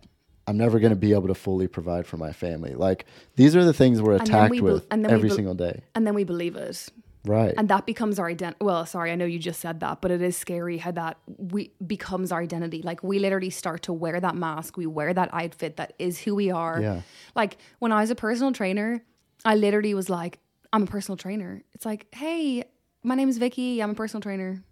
I'm 0.49 0.57
never 0.57 0.79
going 0.79 0.91
to 0.91 0.97
be 0.97 1.13
able 1.13 1.27
to 1.27 1.35
fully 1.35 1.67
provide 1.67 2.07
for 2.07 2.19
my 2.19 2.33
family. 2.33 2.75
Like 2.75 3.05
these 3.35 3.57
are 3.57 3.65
the 3.65 3.73
things 3.73 4.01
we're 4.01 4.15
attacked 4.15 4.53
we 4.53 4.59
be- 4.61 4.63
with 4.63 4.87
every 4.93 5.29
be- 5.29 5.35
single 5.35 5.55
day. 5.55 5.83
And 5.97 6.07
then 6.07 6.15
we 6.15 6.23
believe 6.23 6.55
it. 6.55 6.89
Right. 7.27 7.55
And 7.57 7.69
that 7.69 7.87
becomes 7.87 8.19
our 8.19 8.29
identity. 8.29 8.65
Well, 8.65 8.87
sorry, 8.87 9.13
I 9.13 9.17
know 9.17 9.25
you 9.25 9.39
just 9.39 9.61
said 9.61 9.81
that, 9.81 10.01
but 10.01 10.11
it 10.11 10.23
is 10.23 10.37
scary 10.37 10.79
how 10.79 10.93
that 10.93 11.19
we 11.27 11.73
becomes 11.87 12.33
our 12.33 12.41
identity. 12.41 12.83
Like 12.83 13.03
we 13.03 13.19
literally 13.19 13.51
start 13.51 13.83
to 13.83 13.93
wear 13.93 14.21
that 14.21 14.35
mask, 14.35 14.77
we 14.77 14.87
wear 14.87 15.13
that 15.13 15.31
outfit 15.33 15.77
that 15.77 15.95
is 15.99 16.21
who 16.21 16.35
we 16.35 16.51
are. 16.51 16.81
Yeah. 16.81 17.01
Like 17.35 17.59
when 17.79 17.93
I 17.93 18.01
was 18.01 18.11
a 18.11 18.15
personal 18.15 18.53
trainer, 18.53 19.03
I 19.45 19.57
literally 19.57 19.95
was 19.95 20.09
like, 20.09 20.39
I'm 20.73 20.85
a 20.85 20.87
personal 20.87 21.17
trainer. 21.17 21.63
It's 21.75 21.85
like, 21.85 22.07
hey, 22.15 22.65
my 23.03 23.15
name 23.15 23.29
is 23.29 23.39
Vicky. 23.39 23.83
I'm 23.83 23.91
a 23.91 23.95
personal 23.95 24.21
trainer. 24.21 24.63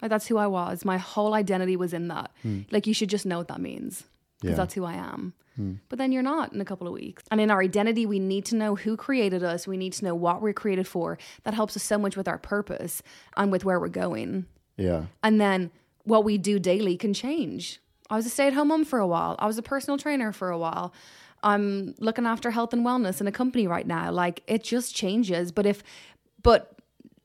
Like 0.00 0.10
that's 0.10 0.26
who 0.26 0.36
I 0.36 0.46
was. 0.46 0.84
My 0.84 0.98
whole 0.98 1.34
identity 1.34 1.76
was 1.76 1.92
in 1.92 2.08
that. 2.08 2.30
Hmm. 2.42 2.62
Like 2.70 2.86
you 2.86 2.94
should 2.94 3.10
just 3.10 3.26
know 3.26 3.38
what 3.38 3.48
that 3.48 3.60
means 3.60 4.04
because 4.44 4.52
Yeah. 4.58 4.62
that's 4.62 4.74
who 4.74 4.84
I 4.84 4.94
am. 4.94 5.32
Hmm. 5.56 5.74
But 5.88 5.98
then 5.98 6.10
you're 6.12 6.22
not 6.22 6.52
in 6.52 6.60
a 6.60 6.64
couple 6.64 6.86
of 6.86 6.92
weeks. 6.92 7.22
And 7.30 7.40
in 7.40 7.50
our 7.50 7.60
identity, 7.62 8.06
we 8.06 8.18
need 8.18 8.44
to 8.46 8.56
know 8.56 8.74
who 8.74 8.96
created 8.96 9.42
us. 9.44 9.66
We 9.66 9.76
need 9.76 9.92
to 9.94 10.04
know 10.04 10.14
what 10.14 10.42
we're 10.42 10.52
created 10.52 10.86
for. 10.88 11.16
That 11.44 11.54
helps 11.54 11.76
us 11.76 11.82
so 11.82 11.96
much 11.98 12.16
with 12.16 12.26
our 12.28 12.38
purpose 12.38 13.02
and 13.36 13.52
with 13.52 13.64
where 13.64 13.78
we're 13.80 13.88
going. 13.88 14.46
yeah. 14.76 15.04
And 15.22 15.40
then 15.40 15.70
what 16.04 16.24
we 16.24 16.36
do 16.38 16.58
daily 16.58 16.96
can 16.96 17.14
change. 17.14 17.80
I 18.10 18.16
was 18.16 18.26
a 18.26 18.28
stay 18.30 18.46
at 18.48 18.52
home 18.52 18.68
mom 18.68 18.84
for 18.84 18.98
a 18.98 19.06
while. 19.06 19.36
I 19.38 19.46
was 19.46 19.56
a 19.56 19.62
personal 19.62 19.96
trainer 19.96 20.32
for 20.32 20.50
a 20.50 20.58
while. 20.58 20.92
I'm 21.42 21.94
looking 21.98 22.26
after 22.26 22.50
health 22.50 22.72
and 22.72 22.84
wellness 22.84 23.20
in 23.20 23.26
a 23.26 23.32
company 23.32 23.66
right 23.66 23.86
now. 23.86 24.10
Like 24.10 24.42
it 24.46 24.64
just 24.64 24.94
changes. 24.94 25.52
But 25.52 25.66
if, 25.66 25.82
but 26.42 26.76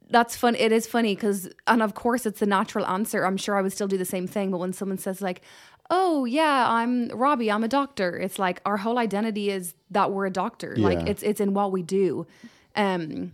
that's 0.09 0.35
fun. 0.35 0.55
It 0.55 0.71
is 0.71 0.87
funny 0.87 1.15
because, 1.15 1.49
and 1.67 1.81
of 1.83 1.93
course, 1.95 2.25
it's 2.25 2.39
the 2.39 2.45
natural 2.45 2.85
answer. 2.85 3.25
I'm 3.25 3.37
sure 3.37 3.57
I 3.57 3.61
would 3.61 3.73
still 3.73 3.87
do 3.87 3.97
the 3.97 4.05
same 4.05 4.27
thing. 4.27 4.51
But 4.51 4.59
when 4.59 4.73
someone 4.73 4.97
says, 4.97 5.21
like, 5.21 5.41
oh, 5.89 6.25
yeah, 6.25 6.65
I'm 6.69 7.07
Robbie, 7.09 7.51
I'm 7.51 7.63
a 7.63 7.67
doctor, 7.67 8.17
it's 8.17 8.37
like 8.39 8.61
our 8.65 8.77
whole 8.77 8.97
identity 8.99 9.49
is 9.49 9.73
that 9.91 10.11
we're 10.11 10.27
a 10.27 10.31
doctor. 10.31 10.75
Like 10.77 10.99
it's, 11.07 11.23
it's 11.23 11.39
in 11.41 11.53
what 11.53 11.71
we 11.71 11.81
do. 11.81 12.27
Um, 12.75 13.33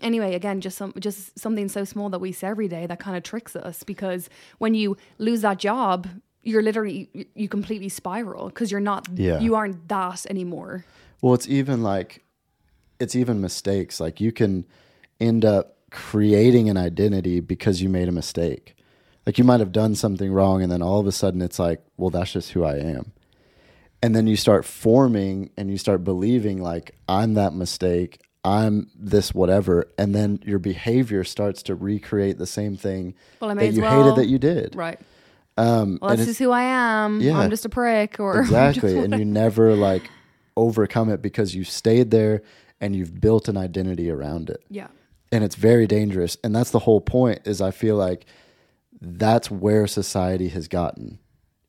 anyway 0.00 0.34
again 0.34 0.60
just 0.60 0.76
some 0.76 0.92
just 0.98 1.38
something 1.38 1.68
so 1.68 1.84
small 1.84 2.10
that 2.10 2.18
we 2.18 2.32
say 2.32 2.48
every 2.48 2.66
day 2.68 2.84
that 2.84 2.98
kind 2.98 3.16
of 3.16 3.22
tricks 3.22 3.54
us 3.56 3.84
because 3.84 4.28
when 4.58 4.74
you 4.74 4.96
lose 5.18 5.40
that 5.42 5.56
job 5.58 6.08
you're 6.42 6.62
literally 6.62 7.08
you- 7.14 7.24
you 7.34 7.48
completely 7.48 7.88
spiral 7.88 8.48
because 8.48 8.70
you're 8.72 8.80
not 8.80 9.06
Yeah. 9.14 9.38
you 9.38 9.54
aren't 9.54 9.86
that 9.88 10.26
anymore 10.28 10.84
Well, 11.22 11.32
it's 11.32 11.48
even 11.48 11.82
like 11.82 12.22
it's 13.00 13.14
even 13.14 13.40
mistakes. 13.40 13.98
Like 14.00 14.20
you 14.20 14.30
can 14.32 14.66
end 15.20 15.44
up 15.44 15.76
creating 15.90 16.68
an 16.68 16.76
identity 16.76 17.40
because 17.40 17.80
you 17.80 17.88
made 17.88 18.08
a 18.08 18.12
mistake. 18.12 18.73
Like 19.26 19.38
you 19.38 19.44
might 19.44 19.60
have 19.60 19.72
done 19.72 19.94
something 19.94 20.32
wrong 20.32 20.62
and 20.62 20.70
then 20.70 20.82
all 20.82 21.00
of 21.00 21.06
a 21.06 21.12
sudden 21.12 21.40
it's 21.42 21.58
like, 21.58 21.80
well, 21.96 22.10
that's 22.10 22.32
just 22.32 22.52
who 22.52 22.64
I 22.64 22.76
am. 22.76 23.12
And 24.02 24.14
then 24.14 24.26
you 24.26 24.36
start 24.36 24.64
forming 24.66 25.50
and 25.56 25.70
you 25.70 25.78
start 25.78 26.04
believing 26.04 26.60
like 26.62 26.94
I'm 27.08 27.34
that 27.34 27.54
mistake, 27.54 28.20
I'm 28.44 28.90
this 28.94 29.32
whatever, 29.32 29.86
and 29.96 30.14
then 30.14 30.40
your 30.44 30.58
behavior 30.58 31.24
starts 31.24 31.62
to 31.64 31.74
recreate 31.74 32.36
the 32.36 32.46
same 32.46 32.76
thing 32.76 33.14
Well, 33.40 33.54
that 33.54 33.72
you 33.72 33.80
well- 33.80 34.02
hated 34.02 34.16
that 34.16 34.26
you 34.28 34.38
did. 34.38 34.76
right 34.76 35.00
Um, 35.56 35.98
well 36.02 36.10
it's- 36.12 36.26
just 36.26 36.38
who 36.40 36.50
i 36.50 36.62
am 36.64 37.20
Yeah. 37.20 37.38
i'm 37.38 37.48
just 37.48 37.64
a 37.64 37.68
prick 37.68 38.18
or 38.20 38.40
exactly 38.42 38.98
and 38.98 39.14
you 39.16 39.24
never 39.24 39.74
like 39.76 40.10
overcome 40.56 41.08
it 41.10 41.22
because 41.22 41.54
you 41.54 41.62
stayed 41.64 42.10
there 42.10 42.42
and 42.80 42.94
you've 42.96 43.20
built 43.20 43.48
an 43.48 43.56
identity 43.56 44.10
around 44.10 44.50
it 44.50 44.62
yeah 44.68 44.88
and 45.32 45.42
it's 45.44 45.54
very 45.54 45.86
dangerous 45.86 46.36
and 46.44 46.54
that's 46.54 46.70
the 46.72 46.80
whole 46.80 47.00
point 47.00 47.40
is 47.46 47.60
i 47.60 47.70
feel 47.70 47.94
like 47.96 48.26
that's 49.06 49.50
where 49.50 49.86
society 49.86 50.48
has 50.48 50.68
gotten 50.68 51.18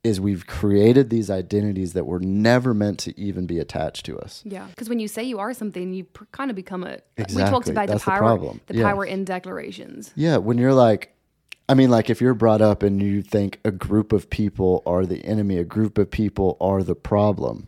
is 0.04 0.22
we've 0.22 0.46
created 0.46 1.10
these 1.10 1.32
identities 1.32 1.94
that 1.94 2.06
were 2.06 2.20
never 2.20 2.76
meant 2.76 3.00
to 3.00 3.20
even 3.20 3.46
be 3.48 3.58
attached 3.60 4.06
to 4.06 4.18
us 4.20 4.44
yeah 4.46 4.68
because 4.68 4.88
when 4.90 5.00
you 5.00 5.08
say 5.08 5.24
you 5.24 5.40
are 5.40 5.54
something 5.54 5.94
you 5.94 6.04
pr- 6.04 6.26
kind 6.32 6.50
of 6.52 6.56
become 6.56 6.84
it 6.84 7.06
we 7.18 7.24
talked 7.24 7.32
Exactly. 7.32 7.72
about 7.72 7.88
That's 7.88 8.04
the 8.06 8.12
the 8.12 8.12
power 8.12 8.20
problem. 8.20 8.62
the 8.68 8.76
Yeah. 8.76 8.84
power 8.92 9.04
in 9.06 9.26
declarations 9.26 10.12
yeah 10.16 10.38
when 10.38 10.58
you're 10.60 10.74
like 10.76 11.16
i 11.68 11.74
mean 11.74 11.90
like 11.90 12.10
if 12.12 12.22
you're 12.22 12.36
brought 12.36 12.62
up 12.62 12.84
and 12.84 13.02
you 13.02 13.22
think 13.24 13.60
a 13.66 13.72
group 13.72 14.14
of 14.14 14.30
people 14.30 14.84
are 14.86 15.06
the 15.08 15.26
enemy 15.26 15.58
a 15.58 15.64
group 15.64 15.98
of 15.98 16.12
people 16.12 16.56
are 16.62 16.84
the 16.84 16.96
problem 16.96 17.68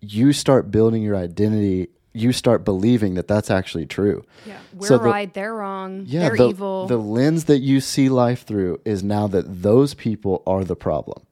you 0.00 0.32
start 0.32 0.70
building 0.70 1.02
your 1.02 1.16
identity 1.16 1.88
you 2.14 2.32
start 2.32 2.64
believing 2.64 3.14
that 3.14 3.26
that's 3.26 3.50
actually 3.50 3.86
true. 3.86 4.24
Yeah. 4.46 4.58
We're 4.74 4.86
So 4.86 4.98
the- 4.98 5.04
right 5.04 5.32
they're 5.32 5.54
wrong 5.54 6.04
yeah 6.06 6.28
they're 6.28 6.36
the, 6.36 6.48
evil. 6.50 6.86
the 6.86 6.96
lens 6.98 7.44
that 7.44 7.60
you 7.60 7.80
see 7.80 8.08
life 8.08 8.44
through 8.46 8.80
is 8.84 9.02
now 9.02 9.26
that 9.28 9.62
those 9.62 9.94
people 9.94 10.42
are 10.46 10.64
the 10.64 10.76
problem. 10.76 11.22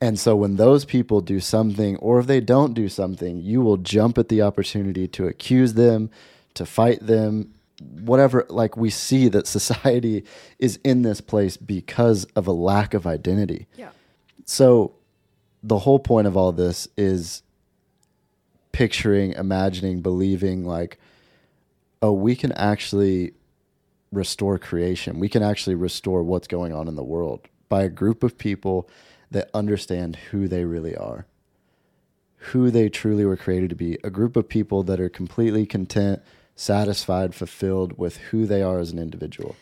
And 0.00 0.18
so 0.18 0.36
when 0.36 0.56
those 0.56 0.84
people 0.84 1.20
do 1.22 1.40
something 1.40 1.96
or 1.96 2.18
if 2.20 2.26
they 2.26 2.40
don't 2.40 2.74
do 2.74 2.88
something 2.88 3.40
you 3.40 3.60
will 3.60 3.76
jump 3.78 4.18
at 4.18 4.28
the 4.28 4.42
opportunity 4.42 5.08
to 5.08 5.26
accuse 5.26 5.74
them 5.74 6.10
to 6.54 6.64
fight 6.66 7.06
them 7.06 7.52
whatever 8.00 8.46
like 8.48 8.76
we 8.76 8.88
see 8.88 9.28
that 9.28 9.46
society 9.58 10.24
is 10.58 10.78
in 10.84 11.02
this 11.02 11.20
place 11.20 11.56
because 11.58 12.24
of 12.36 12.46
a 12.46 12.52
lack 12.52 12.94
of 12.94 13.06
identity. 13.06 13.66
Yeah. 13.76 13.90
So 14.46 14.94
the 15.62 15.78
whole 15.80 15.98
point 15.98 16.26
of 16.26 16.36
all 16.36 16.52
this 16.52 16.88
is 16.96 17.42
picturing, 18.76 19.32
imagining, 19.32 20.02
believing 20.02 20.62
like, 20.62 20.98
oh, 22.02 22.12
we 22.12 22.36
can 22.36 22.52
actually 22.52 23.32
restore 24.12 24.58
creation. 24.58 25.18
We 25.18 25.30
can 25.30 25.42
actually 25.42 25.76
restore 25.76 26.22
what's 26.22 26.46
going 26.46 26.74
on 26.74 26.86
in 26.86 26.94
the 26.94 27.02
world 27.02 27.48
by 27.70 27.84
a 27.84 27.88
group 27.88 28.22
of 28.22 28.36
people 28.36 28.86
that 29.30 29.48
understand 29.54 30.16
who 30.30 30.46
they 30.46 30.66
really 30.66 30.94
are, 30.94 31.24
who 32.36 32.70
they 32.70 32.90
truly 32.90 33.24
were 33.24 33.38
created 33.38 33.70
to 33.70 33.76
be. 33.76 33.96
A 34.04 34.10
group 34.10 34.36
of 34.36 34.46
people 34.46 34.82
that 34.82 35.00
are 35.00 35.08
completely 35.08 35.64
content, 35.64 36.20
satisfied, 36.54 37.34
fulfilled 37.34 37.96
with 37.96 38.18
who 38.18 38.44
they 38.44 38.60
are 38.60 38.78
as 38.78 38.92
an 38.92 38.98
individual. 38.98 39.56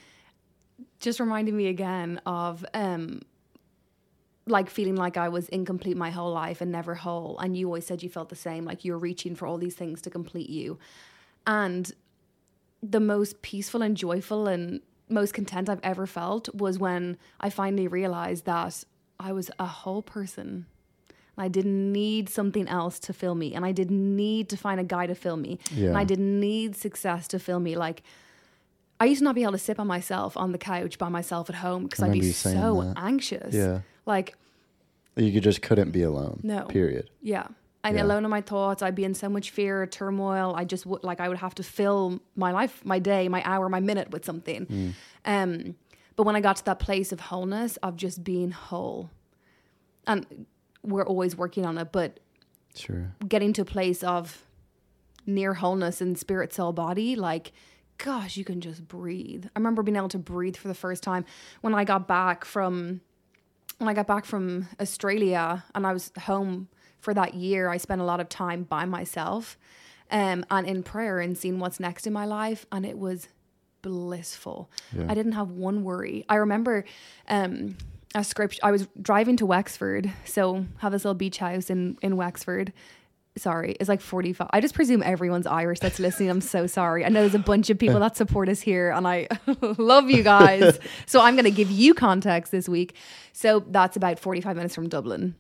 just 0.99 1.21
reminded 1.21 1.55
me 1.55 1.69
again 1.69 2.21
of 2.27 2.67
um 2.75 3.23
like 4.47 4.69
feeling 4.69 4.97
like 4.97 5.17
I 5.17 5.29
was 5.29 5.49
incomplete 5.49 5.97
my 5.97 6.11
whole 6.11 6.33
life 6.33 6.61
and 6.61 6.71
never 6.71 6.95
whole. 6.95 7.39
And 7.39 7.57
you 7.57 7.67
always 7.67 7.87
said 7.87 8.03
you 8.03 8.11
felt 8.11 8.29
the 8.29 8.37
same, 8.37 8.65
like 8.65 8.85
you're 8.85 8.99
reaching 8.99 9.35
for 9.35 9.47
all 9.47 9.59
these 9.59 9.75
things 9.75 10.03
to 10.03 10.11
complete 10.11 10.51
you. 10.51 10.79
And 11.47 11.91
the 12.83 13.01
most 13.01 13.41
peaceful 13.43 13.81
and 13.83 13.97
joyful 13.97 14.47
and 14.47 14.81
most 15.09 15.33
content 15.33 15.69
I've 15.69 15.81
ever 15.83 16.07
felt 16.07 16.55
was 16.55 16.79
when 16.79 17.17
I 17.41 17.51
finally 17.51 17.89
realized 17.89 18.45
that 18.45 18.85
I 19.19 19.33
was 19.33 19.51
a 19.59 19.67
whole 19.67 20.03
person. 20.03 20.67
I 21.37 21.49
didn't 21.49 21.93
need 21.93 22.29
something 22.29 22.69
else 22.69 22.99
to 23.01 23.13
fill 23.13 23.35
me. 23.35 23.55
And 23.55 23.65
I 23.65 23.73
didn't 23.73 24.15
need 24.15 24.49
to 24.51 24.57
find 24.57 24.79
a 24.79 24.85
guy 24.85 25.07
to 25.07 25.15
fill 25.15 25.37
me. 25.37 25.59
And 25.89 25.99
I 25.99 26.05
didn't 26.05 26.39
need 26.39 26.77
success 26.77 27.27
to 27.29 27.39
fill 27.39 27.61
me. 27.61 27.77
Like, 27.77 28.03
I 29.01 29.07
used 29.07 29.19
to 29.21 29.25
not 29.25 29.35
be 29.35 29.43
able 29.43 29.53
to 29.53 29.59
sit 29.59 29.77
by 29.77 29.85
myself 29.85 30.37
on 30.37 30.53
the 30.53 30.59
couch 30.59 30.99
by 30.99 31.09
myself 31.09 31.49
at 31.51 31.57
home 31.57 31.85
because 31.85 32.01
I'd 32.01 32.07
be 32.13 32.21
remember 32.21 32.27
you 32.27 32.33
saying 32.33 32.59
so 32.61 32.83
that. 32.83 32.95
anxious. 32.97 33.55
Yeah. 33.55 33.81
Like, 34.07 34.37
You 35.17 35.41
just 35.41 35.63
couldn't 35.63 35.91
be 35.91 36.03
alone. 36.03 36.41
No. 36.43 36.65
Period. 36.67 37.11
yeah. 37.23 37.47
And 37.83 37.97
Yeah. 37.99 38.05
alone 38.05 38.25
in 38.25 38.31
my 38.31 38.41
thoughts, 38.41 38.83
I'd 38.83 38.95
be 38.95 39.05
in 39.05 39.13
so 39.15 39.29
much 39.29 39.51
fear, 39.51 39.87
turmoil. 39.87 40.55
I 40.57 40.65
just 40.65 40.87
would 40.87 41.05
like 41.05 41.21
I 41.21 41.29
would 41.29 41.37
have 41.39 41.55
to 41.57 41.63
fill 41.63 42.21
my 42.35 42.51
life, 42.51 42.81
my 42.85 42.99
day, 42.99 43.29
my 43.29 43.43
hour, 43.45 43.69
my 43.69 43.81
minute 43.81 44.11
with 44.11 44.25
something. 44.25 44.65
Mm. 44.67 44.93
Um, 45.27 45.75
but 46.17 46.23
when 46.25 46.35
I 46.35 46.41
got 46.41 46.57
to 46.57 46.65
that 46.65 46.79
place 46.79 47.13
of 47.13 47.21
wholeness, 47.21 47.77
of 47.79 47.97
just 47.97 48.25
being 48.25 48.53
whole, 48.53 49.11
and 50.07 50.47
we're 50.83 51.05
always 51.05 51.37
working 51.37 51.67
on 51.67 51.77
it, 51.77 51.93
but 51.93 52.21
Sure. 52.75 53.13
getting 53.29 53.53
to 53.55 53.63
a 53.63 53.65
place 53.67 54.03
of 54.03 54.45
near 55.27 55.55
wholeness 55.55 56.01
in 56.01 56.17
spirit, 56.17 56.53
soul, 56.55 56.73
body, 56.73 57.17
like, 57.17 57.53
gosh, 57.99 58.37
you 58.37 58.45
can 58.45 58.61
just 58.61 58.87
breathe. 58.89 59.47
I 59.47 59.59
remember 59.59 59.83
being 59.83 59.97
able 59.97 60.09
to 60.09 60.19
breathe 60.19 60.57
for 60.57 60.69
the 60.69 60.75
first 60.75 61.03
time 61.03 61.25
when 61.61 61.75
I 61.75 61.85
got 61.85 62.07
back 62.09 62.45
from 62.45 63.01
when 63.79 63.89
I 63.89 63.95
got 63.95 64.07
back 64.07 64.25
from 64.25 64.69
Australia 64.81 65.65
and 65.75 65.87
I 65.87 65.93
was 65.93 66.13
home 66.21 66.69
for 67.01 67.13
that 67.15 67.35
year. 67.35 67.69
I 67.69 67.77
spent 67.77 68.01
a 68.01 68.05
lot 68.05 68.21
of 68.21 68.29
time 68.29 68.65
by 68.65 68.85
myself, 68.85 69.59
um, 70.11 70.45
and 70.51 70.67
in 70.67 70.83
prayer 70.83 71.21
and 71.21 71.37
seeing 71.37 71.59
what's 71.59 71.81
next 71.81 72.07
in 72.07 72.13
my 72.13 72.25
life, 72.25 72.67
and 72.73 72.87
it 72.87 72.99
was 72.99 73.29
blissful. 73.83 74.71
Yeah. 74.97 75.07
I 75.09 75.15
didn't 75.15 75.33
have 75.33 75.51
one 75.51 75.85
worry. 75.85 76.25
I 76.29 76.37
remember 76.37 76.85
um, 77.29 77.77
a 78.15 78.25
script. 78.25 78.59
I 78.63 78.71
was 78.71 78.89
driving 79.01 79.37
to 79.39 79.47
Wexford, 79.47 80.11
so 80.25 80.67
have 80.79 80.93
this 80.93 81.05
little 81.05 81.15
beach 81.15 81.39
house 81.39 81.69
in 81.71 81.99
in 82.01 82.17
Wexford. 82.17 82.73
Sorry, 83.37 83.77
it's 83.81 83.89
like 83.89 84.01
45. 84.01 84.49
I 84.53 84.61
just 84.61 84.75
presume 84.75 85.03
everyone's 85.03 85.47
Irish 85.47 85.81
that's 85.81 85.99
listening. 85.99 86.31
I'm 86.31 86.41
so 86.41 86.69
sorry. 86.69 87.05
I 87.05 87.09
know 87.09 87.21
there's 87.21 87.35
a 87.35 87.41
bunch 87.41 87.69
of 87.69 87.79
people 87.81 87.99
that 87.99 88.17
support 88.17 88.49
us 88.49 88.61
here, 88.61 88.93
and 88.93 89.09
I 89.09 89.27
love 89.79 90.09
you 90.09 90.23
guys. 90.23 90.79
so 91.07 91.21
I'm 91.21 91.35
going 91.35 91.45
to 91.45 91.51
give 91.51 91.69
you 91.69 91.95
context 91.95 92.53
this 92.53 92.69
week. 92.69 92.95
So 93.33 93.65
that's 93.69 93.97
about 93.97 94.21
45 94.21 94.55
minutes 94.55 94.75
from 94.75 94.89
Dublin. 94.89 95.35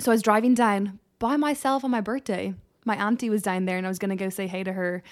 So 0.00 0.10
I 0.10 0.14
was 0.14 0.22
driving 0.22 0.54
down 0.54 0.98
by 1.20 1.36
myself 1.36 1.84
on 1.84 1.92
my 1.92 2.00
birthday. 2.00 2.54
My 2.84 2.96
auntie 2.96 3.30
was 3.30 3.42
down 3.42 3.66
there, 3.66 3.78
and 3.78 3.86
I 3.86 3.88
was 3.88 4.00
going 4.00 4.16
to 4.16 4.16
go 4.16 4.28
say 4.28 4.48
hey 4.48 4.64
to 4.64 4.72
her. 4.72 5.04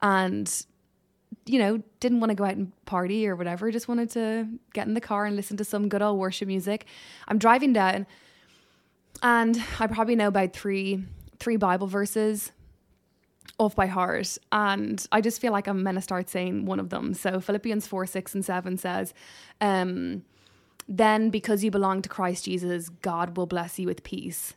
And 0.00 0.50
you 1.44 1.58
know, 1.58 1.82
didn't 2.00 2.20
want 2.20 2.30
to 2.30 2.34
go 2.34 2.44
out 2.44 2.56
and 2.56 2.72
party 2.86 3.26
or 3.26 3.36
whatever. 3.36 3.70
Just 3.70 3.88
wanted 3.88 4.10
to 4.10 4.48
get 4.72 4.86
in 4.86 4.94
the 4.94 5.00
car 5.00 5.26
and 5.26 5.36
listen 5.36 5.56
to 5.58 5.64
some 5.64 5.88
good 5.88 6.02
old 6.02 6.18
worship 6.18 6.48
music. 6.48 6.86
I'm 7.26 7.38
driving 7.38 7.72
down 7.72 8.06
and 9.22 9.62
I 9.80 9.86
probably 9.86 10.16
know 10.16 10.28
about 10.28 10.52
three 10.52 11.04
three 11.38 11.56
Bible 11.56 11.86
verses 11.86 12.52
off 13.58 13.74
by 13.74 13.86
heart. 13.86 14.38
And 14.52 15.04
I 15.10 15.20
just 15.20 15.40
feel 15.40 15.52
like 15.52 15.66
I'm 15.66 15.82
gonna 15.82 16.02
start 16.02 16.28
saying 16.28 16.66
one 16.66 16.80
of 16.80 16.90
them. 16.90 17.14
So 17.14 17.40
Philippians 17.40 17.86
four, 17.86 18.06
six, 18.06 18.34
and 18.34 18.44
seven 18.44 18.76
says, 18.76 19.14
um, 19.60 20.22
then 20.88 21.30
because 21.30 21.62
you 21.64 21.70
belong 21.70 22.02
to 22.02 22.08
Christ 22.08 22.44
Jesus, 22.44 22.88
God 22.88 23.36
will 23.36 23.46
bless 23.46 23.78
you 23.78 23.86
with 23.86 24.02
peace 24.04 24.54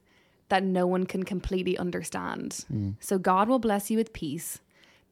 that 0.50 0.64
no 0.64 0.86
one 0.86 1.06
can 1.06 1.24
completely 1.24 1.78
understand. 1.78 2.66
So 3.00 3.18
God 3.18 3.48
will 3.48 3.60
bless 3.60 3.90
you 3.90 3.98
with 3.98 4.14
peace 4.14 4.60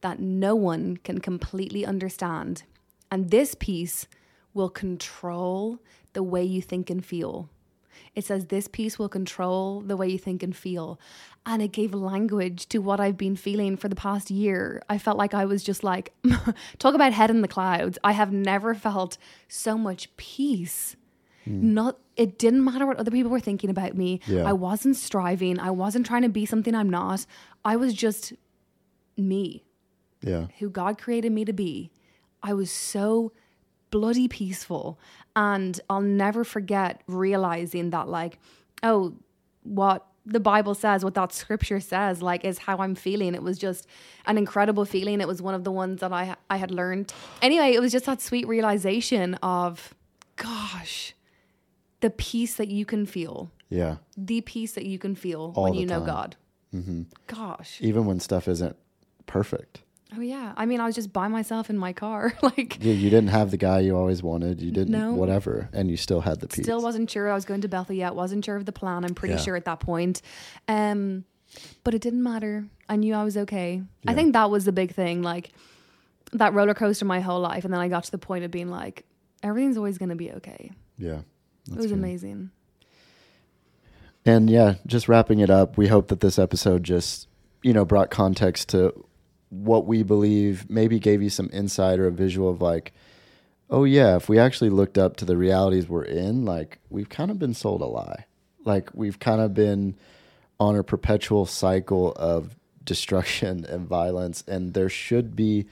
that 0.02 0.18
no 0.20 0.54
one 0.54 0.96
can 0.98 1.18
completely 1.20 1.84
understand. 1.84 2.62
And 3.10 3.30
this 3.30 3.54
peace 3.54 4.06
will 4.54 4.70
control 4.70 5.78
the 6.12 6.22
way 6.22 6.44
you 6.44 6.62
think 6.62 6.90
and 6.90 7.04
feel. 7.04 7.48
It 8.14 8.24
says 8.24 8.46
this 8.46 8.66
peace 8.68 8.98
will 8.98 9.08
control 9.08 9.80
the 9.80 9.96
way 9.96 10.08
you 10.08 10.18
think 10.18 10.42
and 10.42 10.54
feel. 10.56 10.98
And 11.46 11.62
it 11.62 11.72
gave 11.72 11.94
language 11.94 12.66
to 12.70 12.78
what 12.78 13.00
I've 13.00 13.16
been 13.16 13.36
feeling 13.36 13.76
for 13.76 13.88
the 13.88 13.94
past 13.96 14.30
year. 14.30 14.82
I 14.88 14.98
felt 14.98 15.16
like 15.16 15.32
I 15.32 15.44
was 15.44 15.62
just 15.62 15.84
like, 15.84 16.12
talk 16.78 16.94
about 16.94 17.12
head 17.12 17.30
in 17.30 17.40
the 17.40 17.48
clouds. 17.48 17.98
I 18.04 18.12
have 18.12 18.32
never 18.32 18.74
felt 18.74 19.16
so 19.48 19.78
much 19.78 20.14
peace. 20.16 20.96
Hmm. 21.44 21.72
Not 21.74 21.98
it 22.16 22.38
didn't 22.38 22.62
matter 22.64 22.84
what 22.86 22.98
other 22.98 23.10
people 23.10 23.30
were 23.30 23.40
thinking 23.40 23.70
about 23.70 23.96
me. 23.96 24.20
Yeah. 24.26 24.42
I 24.42 24.52
wasn't 24.52 24.96
striving. 24.96 25.58
I 25.58 25.70
wasn't 25.70 26.04
trying 26.04 26.22
to 26.22 26.28
be 26.28 26.44
something 26.44 26.74
I'm 26.74 26.90
not. 26.90 27.24
I 27.64 27.76
was 27.76 27.94
just 27.94 28.34
me 29.16 29.64
Yeah. 30.22 30.48
who 30.58 30.68
God 30.68 30.98
created 30.98 31.32
me 31.32 31.44
to 31.46 31.52
be. 31.52 31.90
I 32.42 32.52
was 32.54 32.70
so 32.70 33.32
bloody 33.90 34.28
peaceful. 34.28 34.98
And 35.36 35.80
I'll 35.88 36.00
never 36.00 36.44
forget 36.44 37.02
realizing 37.06 37.90
that, 37.90 38.08
like, 38.08 38.38
oh, 38.82 39.14
what 39.62 40.06
the 40.26 40.40
Bible 40.40 40.74
says, 40.74 41.02
what 41.04 41.14
that 41.14 41.32
scripture 41.32 41.80
says, 41.80 42.20
like, 42.22 42.44
is 42.44 42.58
how 42.58 42.78
I'm 42.78 42.94
feeling. 42.94 43.34
It 43.34 43.42
was 43.42 43.58
just 43.58 43.86
an 44.26 44.36
incredible 44.38 44.84
feeling. 44.84 45.20
It 45.20 45.28
was 45.28 45.40
one 45.40 45.54
of 45.54 45.64
the 45.64 45.72
ones 45.72 46.00
that 46.00 46.12
I 46.12 46.36
I 46.48 46.56
had 46.58 46.70
learned. 46.70 47.12
Anyway, 47.42 47.72
it 47.72 47.80
was 47.80 47.92
just 47.92 48.06
that 48.06 48.20
sweet 48.20 48.46
realization 48.46 49.34
of, 49.42 49.94
gosh, 50.36 51.14
the 52.00 52.10
peace 52.10 52.54
that 52.56 52.68
you 52.68 52.84
can 52.84 53.06
feel, 53.06 53.50
Yeah. 53.68 53.96
the 54.16 54.40
peace 54.40 54.72
that 54.72 54.84
you 54.86 54.98
can 54.98 55.14
feel 55.14 55.52
All 55.56 55.64
when 55.64 55.74
you 55.74 55.86
know 55.86 55.98
time. 55.98 56.06
God. 56.06 56.36
Mm-hmm. 56.74 57.02
Gosh. 57.26 57.78
Even 57.80 58.04
when 58.06 58.20
stuff 58.20 58.46
isn't 58.48 58.76
perfect. 59.26 59.82
Oh 60.16 60.20
yeah. 60.20 60.52
I 60.56 60.66
mean, 60.66 60.80
I 60.80 60.86
was 60.86 60.94
just 60.94 61.12
by 61.12 61.28
myself 61.28 61.70
in 61.70 61.78
my 61.78 61.92
car, 61.92 62.32
like 62.42 62.82
You, 62.82 62.92
you 62.92 63.10
didn't 63.10 63.28
have 63.28 63.50
the 63.50 63.56
guy 63.56 63.80
you 63.80 63.96
always 63.96 64.22
wanted. 64.22 64.60
You 64.60 64.70
didn't 64.72 64.90
No. 64.92 65.12
whatever, 65.14 65.68
and 65.72 65.88
you 65.90 65.96
still 65.96 66.20
had 66.20 66.40
the 66.40 66.48
peace. 66.48 66.64
still 66.64 66.82
wasn't 66.82 67.10
sure 67.10 67.30
I 67.30 67.34
was 67.34 67.44
going 67.44 67.60
to 67.60 67.68
Bethel 67.68 67.94
yet. 67.94 68.14
wasn't 68.14 68.44
sure 68.44 68.56
of 68.56 68.64
the 68.66 68.72
plan. 68.72 69.04
I'm 69.04 69.14
pretty 69.14 69.34
Yeah. 69.34 69.40
sure 69.40 69.56
at 69.56 69.64
that 69.66 69.80
point. 69.80 70.20
Um, 70.68 71.24
but 71.84 71.94
it 71.94 72.02
didn't 72.02 72.22
matter. 72.22 72.66
I 72.88 72.96
knew 72.96 73.14
I 73.14 73.24
was 73.24 73.36
okay. 73.36 73.82
I 74.06 74.14
think 74.14 74.32
that 74.32 74.50
was 74.50 74.64
the 74.64 74.72
big 74.72 74.92
thing. 74.94 75.22
Like 75.22 75.50
that 76.32 76.54
roller 76.54 76.74
coaster 76.74 77.04
my 77.04 77.20
whole 77.20 77.40
life, 77.40 77.64
and 77.64 77.72
then 77.72 77.80
I 77.80 77.88
got 77.88 78.04
to 78.04 78.10
the 78.10 78.18
point 78.18 78.44
of 78.44 78.50
being 78.50 78.68
like, 78.68 79.04
everything's 79.42 79.76
always 79.76 79.98
going 79.98 80.10
to 80.10 80.16
be 80.16 80.30
okay. 80.32 80.70
yeah. 80.98 81.20
it 81.70 81.76
was 81.76 81.86
good. 81.86 81.92
amazing. 81.94 82.50
And 84.26 84.50
yeah, 84.50 84.74
just 84.86 85.08
wrapping 85.08 85.40
it 85.40 85.50
up, 85.50 85.78
we 85.78 85.88
hope 85.88 86.08
that 86.08 86.20
this 86.20 86.38
episode 86.38 86.84
just, 86.84 87.26
you 87.62 87.72
know, 87.72 87.84
brought 87.84 88.10
context 88.10 88.68
to 88.70 88.92
what 89.50 89.86
we 89.86 90.02
believe, 90.02 90.68
maybe 90.70 90.98
gave 90.98 91.22
you 91.22 91.30
some 91.30 91.50
insight 91.52 91.98
or 91.98 92.06
a 92.06 92.12
visual 92.12 92.48
of 92.48 92.62
like, 92.62 92.92
oh 93.68 93.84
yeah, 93.84 94.16
if 94.16 94.28
we 94.28 94.38
actually 94.38 94.70
looked 94.70 94.96
up 94.96 95.16
to 95.16 95.24
the 95.24 95.36
realities 95.36 95.88
we're 95.88 96.04
in, 96.04 96.44
like 96.44 96.78
we've 96.88 97.08
kind 97.08 97.30
of 97.30 97.38
been 97.38 97.54
sold 97.54 97.82
a 97.82 97.86
lie. 97.86 98.26
Like 98.64 98.90
we've 98.94 99.18
kind 99.18 99.40
of 99.40 99.54
been 99.54 99.96
on 100.58 100.76
a 100.76 100.84
perpetual 100.84 101.46
cycle 101.46 102.12
of 102.12 102.56
destruction 102.84 103.64
and 103.68 103.86
violence 103.86 104.42
and 104.46 104.74
there 104.74 104.88
should 104.88 105.36
be 105.36 105.66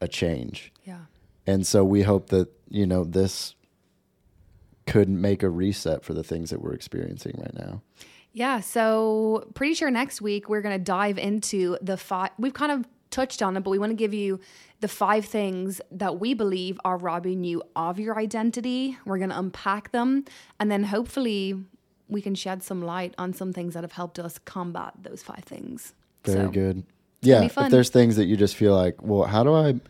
a 0.00 0.08
change. 0.08 0.72
Yeah. 0.84 1.02
And 1.46 1.66
so 1.66 1.84
we 1.84 2.02
hope 2.02 2.28
that, 2.28 2.48
you 2.68 2.86
know, 2.86 3.04
this 3.04 3.54
could 4.86 5.08
make 5.08 5.42
a 5.42 5.48
reset 5.48 6.04
for 6.04 6.12
the 6.12 6.24
things 6.24 6.50
that 6.50 6.60
we're 6.60 6.72
experiencing 6.72 7.36
right 7.38 7.54
now. 7.54 7.82
Yeah, 8.32 8.60
so 8.60 9.48
pretty 9.54 9.74
sure 9.74 9.90
next 9.90 10.22
week 10.22 10.48
we're 10.48 10.62
going 10.62 10.76
to 10.76 10.82
dive 10.82 11.18
into 11.18 11.76
the 11.82 11.96
five. 11.96 12.30
We've 12.38 12.54
kind 12.54 12.72
of 12.72 12.86
touched 13.12 13.42
on 13.42 13.56
it, 13.56 13.60
but 13.60 13.70
we 13.70 13.78
want 13.78 13.90
to 13.90 13.96
give 13.96 14.12
you 14.12 14.40
the 14.80 14.88
five 14.88 15.24
things 15.24 15.80
that 15.92 16.18
we 16.18 16.34
believe 16.34 16.80
are 16.84 16.96
robbing 16.96 17.44
you 17.44 17.62
of 17.76 18.00
your 18.00 18.18
identity. 18.18 18.96
We're 19.04 19.18
going 19.18 19.30
to 19.30 19.38
unpack 19.38 19.92
them, 19.92 20.24
and 20.58 20.70
then 20.70 20.82
hopefully 20.84 21.62
we 22.08 22.20
can 22.20 22.34
shed 22.34 22.62
some 22.62 22.82
light 22.82 23.14
on 23.16 23.32
some 23.32 23.52
things 23.52 23.74
that 23.74 23.84
have 23.84 23.92
helped 23.92 24.18
us 24.18 24.38
combat 24.40 24.94
those 25.00 25.22
five 25.22 25.44
things. 25.44 25.94
Very 26.24 26.46
So, 26.46 26.50
good. 26.50 26.82
Yeah, 27.20 27.42
if 27.44 27.54
there's 27.54 27.88
things 27.90 28.16
that 28.16 28.24
you 28.24 28.36
just 28.36 28.56
feel 28.56 28.74
like, 28.74 29.00
well, 29.00 29.22
how 29.22 29.44
do 29.44 29.54
I, 29.54 29.80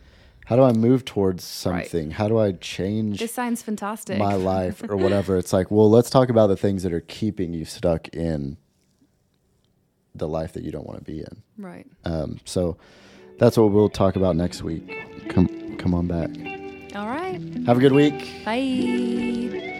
how 0.45 0.55
do 0.55 0.61
I 0.61 0.71
move 0.71 1.03
towards 1.03 1.43
something? 1.43 2.11
How 2.11 2.27
do 2.27 2.37
I 2.37 2.51
change 2.51 3.19
This 3.19 3.33
sounds 3.33 3.63
fantastic. 3.63 4.19
my 4.19 4.35
life 4.35 4.83
or 4.87 4.95
whatever? 5.05 5.35
It's 5.37 5.51
like, 5.51 5.71
well, 5.71 5.89
let's 5.89 6.11
talk 6.11 6.29
about 6.29 6.47
the 6.47 6.55
things 6.55 6.83
that 6.83 6.93
are 6.93 7.01
keeping 7.01 7.51
you 7.53 7.65
stuck 7.65 8.07
in 8.09 8.57
the 10.15 10.27
life 10.27 10.53
that 10.53 10.63
you 10.63 10.71
don't 10.71 10.85
want 10.85 10.99
to 11.03 11.11
be 11.11 11.19
in. 11.21 11.41
right. 11.57 11.87
Um, 12.05 12.39
so 12.45 12.77
that's 13.37 13.57
what 13.57 13.71
we'll 13.71 13.89
talk 13.89 14.15
about 14.15 14.35
next 14.35 14.63
week. 14.63 14.97
Come, 15.29 15.77
come 15.77 15.93
on 15.93 16.07
back. 16.07 16.29
All 16.95 17.07
right. 17.07 17.39
Have 17.65 17.77
a 17.77 17.79
good 17.79 17.93
week. 17.93 18.43
Bye. 18.45 19.71